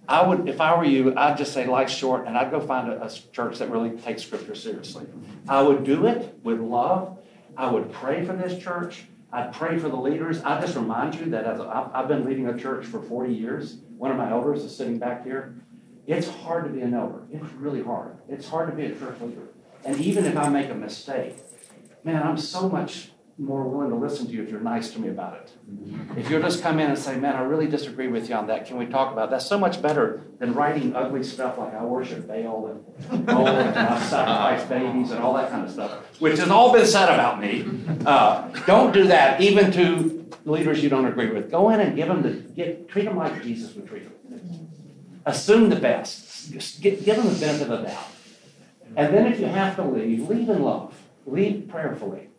[0.09, 2.91] I would, if I were you, I'd just say life's short and I'd go find
[2.91, 5.07] a, a church that really takes Scripture seriously.
[5.49, 7.19] I would do it with love.
[7.57, 9.05] I would pray for this church.
[9.33, 10.43] I'd pray for the leaders.
[10.43, 13.77] I just remind you that as a, I've been leading a church for 40 years.
[13.97, 15.55] One of my elders is sitting back here.
[16.09, 17.23] It's hard to be an elder.
[17.31, 18.17] It's really hard.
[18.29, 19.43] It's hard to be a church leader.
[19.85, 21.37] And even if I make a mistake,
[22.03, 25.09] man, I'm so much more willing to listen to you if you're nice to me
[25.09, 25.51] about it.
[26.17, 28.67] If you'll just come in and say, man, I really disagree with you on that.
[28.67, 29.31] Can we talk about it?
[29.31, 33.79] That's so much better than writing ugly stuff like I worship Baal and Baal and
[33.79, 37.41] I sacrifice babies and all that kind of stuff, which has all been said about
[37.41, 37.65] me.
[38.05, 41.51] Uh, don't do that, even to leaders you don't agree with.
[41.51, 44.71] Go in and give them the, get, treat them like Jesus would treat them.
[45.25, 46.53] Assume the best.
[46.53, 48.09] Just give them the benefit of the doubt.
[48.97, 50.95] And then if you have to leave, leave in love.
[51.27, 52.30] Leave prayerfully.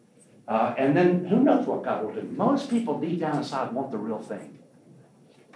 [0.51, 2.23] Uh, and then who knows what God will do?
[2.35, 4.59] Most people deep down inside want the real thing.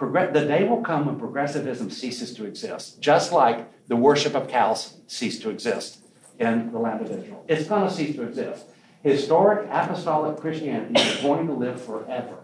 [0.00, 4.96] The day will come when progressivism ceases to exist, just like the worship of cows
[5.06, 5.98] ceased to exist
[6.38, 7.44] in the land of Israel.
[7.46, 8.64] It's going to cease to exist.
[9.02, 12.38] Historic apostolic Christianity is going to live forever.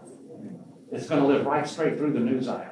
[0.91, 2.69] It's going to live right straight through the news Zion.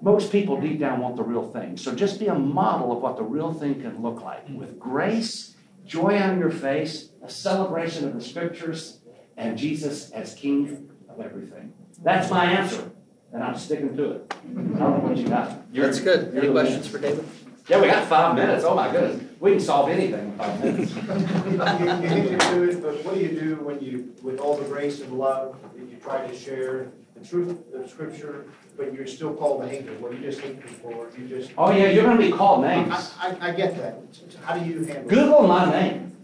[0.00, 1.76] Most people deep down want the real thing.
[1.76, 5.56] So just be a model of what the real thing can look like with grace
[5.90, 9.00] joy on your face, a celebration of the scriptures,
[9.36, 11.72] and Jesus as King of everything.
[12.02, 12.88] That's my answer,
[13.32, 14.34] and I'm sticking to it.
[14.34, 15.60] I don't know what you got.
[15.72, 16.36] You're, That's good.
[16.36, 17.26] Any questions for David?
[17.68, 18.64] Yeah, we got five minutes.
[18.64, 20.94] Oh my goodness, we can solve anything in five minutes.
[20.94, 24.64] you, you can do it, but what do you do when you, with all the
[24.64, 28.46] grace and love that you try to share the truth of Scripture,
[28.76, 29.92] but you're still called a hater?
[30.00, 31.52] Well, you just hate people, or you just.
[31.56, 33.14] Oh yeah, you're going to be called names.
[33.18, 34.00] I, I, I get that.
[34.44, 35.08] How do you handle?
[35.08, 36.16] Google my name.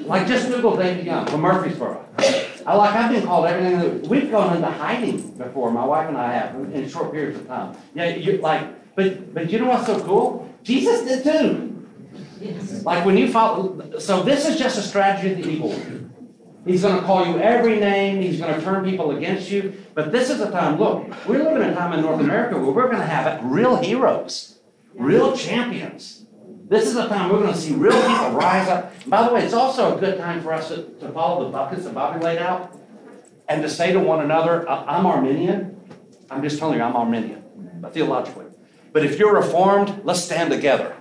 [0.00, 2.04] Like just Google David Young from Murfreesboro.
[2.66, 4.08] I like I've been called everything.
[4.08, 5.70] We've gone into hiding before.
[5.70, 7.76] My wife and I have in short periods of time.
[7.94, 10.52] Yeah, you like, but but you know what's so cool?
[10.62, 11.88] Jesus did too.
[12.40, 12.84] Yes.
[12.84, 13.98] Like when you follow.
[13.98, 16.03] So this is just a strategy of the evil one.
[16.66, 18.22] He's going to call you every name.
[18.22, 19.74] He's going to turn people against you.
[19.94, 22.70] But this is a time, look, we're living in a time in North America where
[22.70, 24.58] we're going to have real heroes,
[24.94, 26.24] real champions.
[26.66, 28.92] This is a time we're going to see real people rise up.
[29.06, 31.84] by the way, it's also a good time for us to, to follow the buckets
[31.84, 32.78] that Bobby laid out
[33.48, 35.78] and to say to one another, I'm Arminian.
[36.30, 37.44] I'm just telling you, I'm Arminian,
[37.80, 38.46] but theologically.
[38.92, 40.96] But if you're reformed, let's stand together.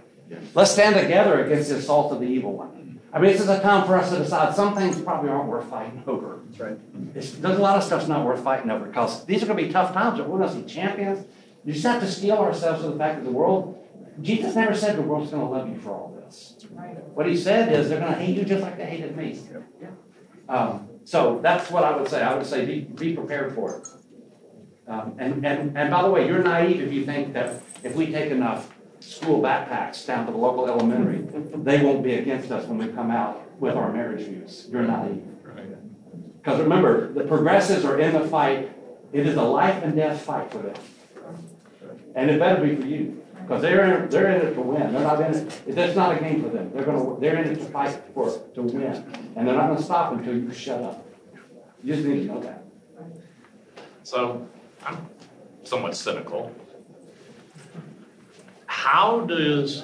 [0.54, 2.83] Let's stand together against the assault of the evil one.
[3.14, 5.70] I mean, this is a time for us to decide some things probably aren't worth
[5.70, 6.40] fighting over.
[6.48, 6.80] That's right.
[7.14, 9.66] It's, there's a lot of stuff's not worth fighting over because these are going to
[9.66, 10.20] be tough times.
[10.20, 11.28] We're going to see champions.
[11.64, 13.78] You just have to steel ourselves to the fact that the world,
[14.22, 16.58] Jesus never said the world's going to love you for all this.
[16.72, 16.98] Right.
[17.10, 19.40] What he said is they're going to hate you just like they hated me.
[19.80, 19.90] Yeah.
[20.50, 22.24] Um, so that's what I would say.
[22.24, 23.88] I would say be, be prepared for it.
[24.88, 28.12] Um, and, and, and by the way, you're naive if you think that if we
[28.12, 28.73] take enough
[29.04, 31.20] school backpacks down to the local elementary,
[31.56, 34.68] they won't be against us when we come out with our marriage views.
[34.72, 35.24] You're naive.
[36.38, 38.72] Because remember, the progressives are in the fight.
[39.12, 40.76] It is a life and death fight for them.
[42.16, 43.22] And it better be for you.
[43.42, 44.94] Because they're in, they're in it to win.
[44.94, 45.62] They're not in it.
[45.68, 46.72] It's not a game for them.
[46.74, 48.84] They're gonna they're in it to fight for to win.
[49.36, 51.06] And they're not gonna stop until you shut up.
[51.84, 52.64] You just need to know that.
[54.04, 54.48] So
[54.86, 55.10] I'm
[55.64, 56.54] somewhat cynical
[58.84, 59.84] how does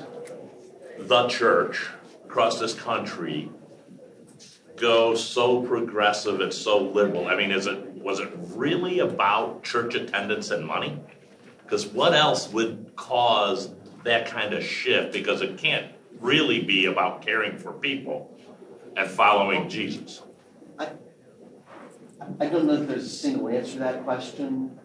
[0.98, 1.88] the church
[2.26, 3.50] across this country
[4.76, 7.28] go so progressive and so liberal?
[7.28, 11.00] I mean, is it was it really about church attendance and money?
[11.64, 13.70] Because what else would cause
[14.04, 15.14] that kind of shift?
[15.14, 18.38] Because it can't really be about caring for people
[18.98, 20.24] and following Jesus.
[20.78, 20.90] I,
[22.42, 24.78] I don't know if there's a single answer to that question.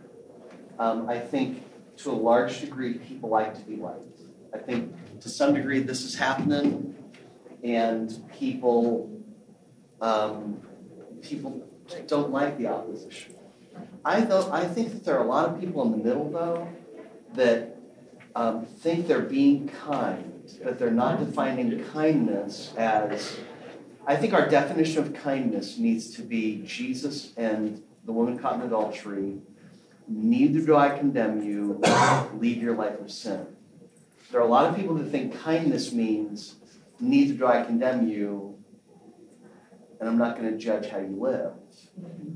[0.78, 1.63] Um, I think
[1.98, 4.20] to a large degree, people like to be liked.
[4.52, 6.94] I think to some degree, this is happening,
[7.62, 9.10] and people
[10.00, 10.60] um,
[11.22, 11.66] people
[12.06, 13.34] don't like the opposition.
[14.04, 16.68] I though I think that there are a lot of people in the middle though
[17.34, 17.76] that
[18.36, 23.36] um, think they're being kind, but they're not defining kindness as.
[24.06, 28.60] I think our definition of kindness needs to be Jesus and the woman caught in
[28.60, 29.38] adultery.
[30.06, 31.80] Neither do I condemn you.
[32.38, 33.46] Leave your life of sin.
[34.30, 36.56] There are a lot of people that think kindness means
[37.00, 38.58] neither do I condemn you,
[40.00, 41.52] and I'm not going to judge how you live.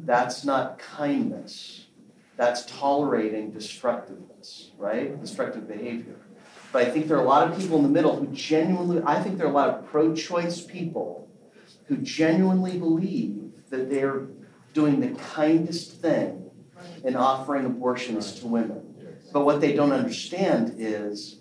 [0.05, 1.87] That's not kindness.
[2.37, 5.21] That's tolerating destructiveness, right?
[5.21, 6.17] Destructive behavior.
[6.73, 9.23] But I think there are a lot of people in the middle who genuinely, I
[9.23, 11.29] think there are a lot of pro choice people
[11.87, 14.29] who genuinely believe that they're
[14.73, 16.48] doing the kindest thing
[17.05, 18.95] in offering abortions to women.
[19.33, 21.41] But what they don't understand is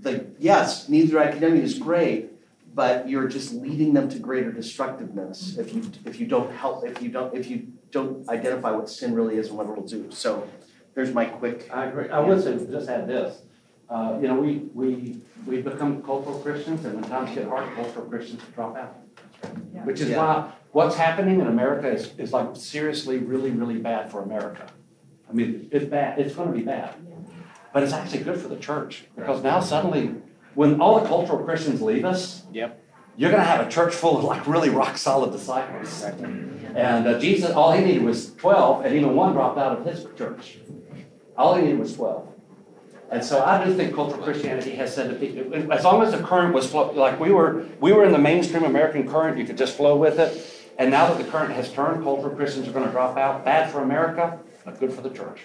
[0.00, 2.30] the yes, neither I condemn is great,
[2.74, 7.02] but you're just leading them to greater destructiveness if you if you don't help if
[7.02, 10.10] you don't if you don't identify what sin really is and what it'll do.
[10.10, 10.48] So
[10.94, 11.68] there's my quick.
[11.72, 12.08] I agree.
[12.08, 13.42] I would say just add this.
[13.88, 18.06] Uh, you know, we we we become cultural Christians, and when times get hard, cultural
[18.06, 18.96] Christians drop out.
[19.84, 20.18] Which is Yeah.
[20.18, 24.66] why what's happening in America is, is like seriously really really bad for America.
[25.28, 26.18] I mean, it's bad.
[26.18, 26.94] It's going to be bad,
[27.72, 30.14] but it's actually good for the church because now suddenly,
[30.54, 32.82] when all the cultural Christians leave us, Yep.
[33.16, 36.02] you're going to have a church full of like really rock solid disciples.
[36.74, 40.06] And uh, Jesus, all he needed was 12, and even one dropped out of his
[40.16, 40.58] church.
[41.36, 42.28] All he needed was 12.
[43.10, 46.18] And so I do think cultural Christianity has said that people, as long as the
[46.18, 49.56] current was flow, like we were, we were in the mainstream American current, you could
[49.56, 50.52] just flow with it.
[50.78, 53.44] And now that the current has turned, cultural Christians are going to drop out.
[53.44, 55.42] Bad for America, but good for the church.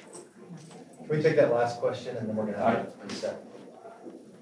[0.98, 3.46] Can we take that last question and then we're going to have a reset?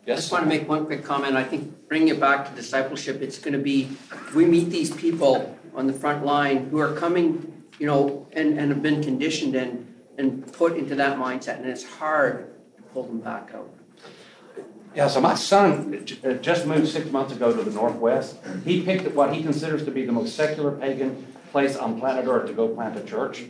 [0.05, 0.17] Yes.
[0.17, 1.35] I just want to make one quick comment.
[1.35, 3.91] I think bringing it back to discipleship, it's going to be,
[4.33, 8.71] we meet these people on the front line who are coming, you know, and, and
[8.71, 13.19] have been conditioned and, and put into that mindset, and it's hard to pull them
[13.19, 13.69] back out.
[14.95, 18.37] Yeah, so my son uh, just moved six months ago to the Northwest.
[18.65, 22.47] He picked what he considers to be the most secular pagan place on planet Earth
[22.47, 23.43] to go plant a church.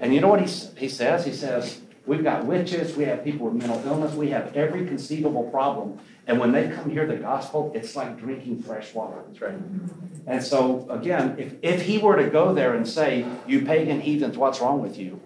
[0.00, 1.24] And you know what he, he says?
[1.24, 5.44] He says, We've got witches, we have people with mental illness, we have every conceivable
[5.50, 5.98] problem.
[6.26, 9.22] And when they come hear the gospel, it's like drinking fresh water.
[9.26, 9.58] That's right.
[10.26, 14.38] And so, again, if, if he were to go there and say, You pagan heathens,
[14.38, 15.20] what's wrong with you?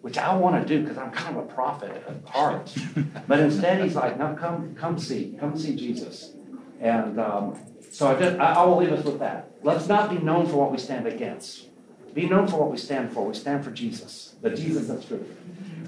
[0.00, 2.74] Which I want to do because I'm kind of a prophet at heart.
[3.26, 6.32] But instead, he's like, No, come, come see, come see Jesus.
[6.80, 7.58] And um,
[7.90, 9.50] so I, just, I, I will leave us with that.
[9.62, 11.66] Let's not be known for what we stand against.
[12.14, 13.26] Be known for what we stand for.
[13.26, 15.36] We stand for Jesus, the Jesus of Scripture.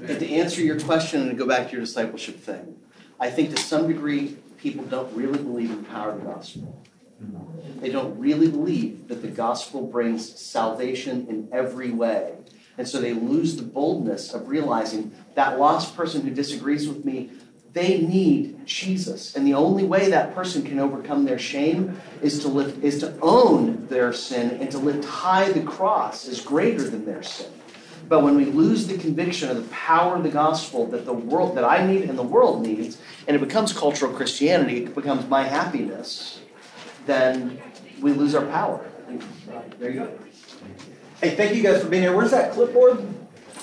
[0.06, 2.76] And to answer your question and to go back to your discipleship thing,
[3.18, 6.82] I think to some degree people don't really believe in the power of the gospel.
[7.80, 12.34] They don't really believe that the gospel brings salvation in every way.
[12.78, 17.30] And so they lose the boldness of realizing that lost person who disagrees with me,
[17.72, 19.36] they need Jesus.
[19.36, 23.16] And the only way that person can overcome their shame is to lift, is to
[23.20, 27.50] own their sin and to lift high the cross is greater than their sin.
[28.08, 31.56] But when we lose the conviction of the power of the gospel that the world
[31.56, 32.98] that I need and the world needs,
[33.28, 36.40] and it becomes cultural Christianity, it becomes my happiness,
[37.06, 37.62] then
[38.00, 38.84] we lose our power.
[39.78, 40.18] There you go.
[41.20, 42.16] Hey, thank you guys for being here.
[42.16, 43.06] Where's that clipboard?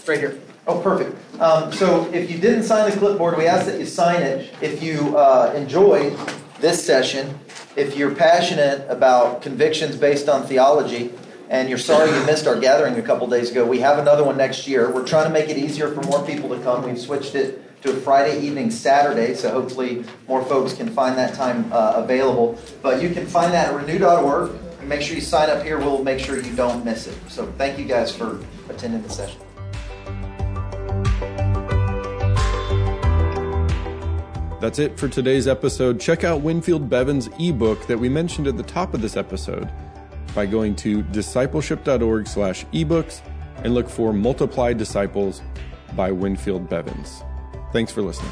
[0.07, 0.39] Right here.
[0.67, 1.15] Oh, perfect.
[1.39, 4.53] Um, so if you didn't sign the clipboard, we ask that you sign it.
[4.61, 6.17] If you uh, enjoyed
[6.59, 7.39] this session,
[7.77, 11.11] if you're passionate about convictions based on theology,
[11.49, 14.35] and you're sorry you missed our gathering a couple days ago, we have another one
[14.35, 14.91] next year.
[14.91, 16.83] We're trying to make it easier for more people to come.
[16.83, 21.33] We've switched it to a Friday evening Saturday, so hopefully more folks can find that
[21.35, 22.59] time uh, available.
[22.81, 24.51] But you can find that at renew.org.
[24.79, 25.77] And make sure you sign up here.
[25.77, 27.17] We'll make sure you don't miss it.
[27.29, 29.46] So thank you guys for attending the session.
[34.59, 35.99] That's it for today's episode.
[35.99, 39.69] Check out Winfield Bevins' ebook that we mentioned at the top of this episode
[40.33, 43.21] by going to discipleship.org slash ebooks
[43.63, 45.41] and look for Multiply Disciples
[45.95, 47.23] by Winfield Bevins.
[47.71, 48.31] Thanks for listening.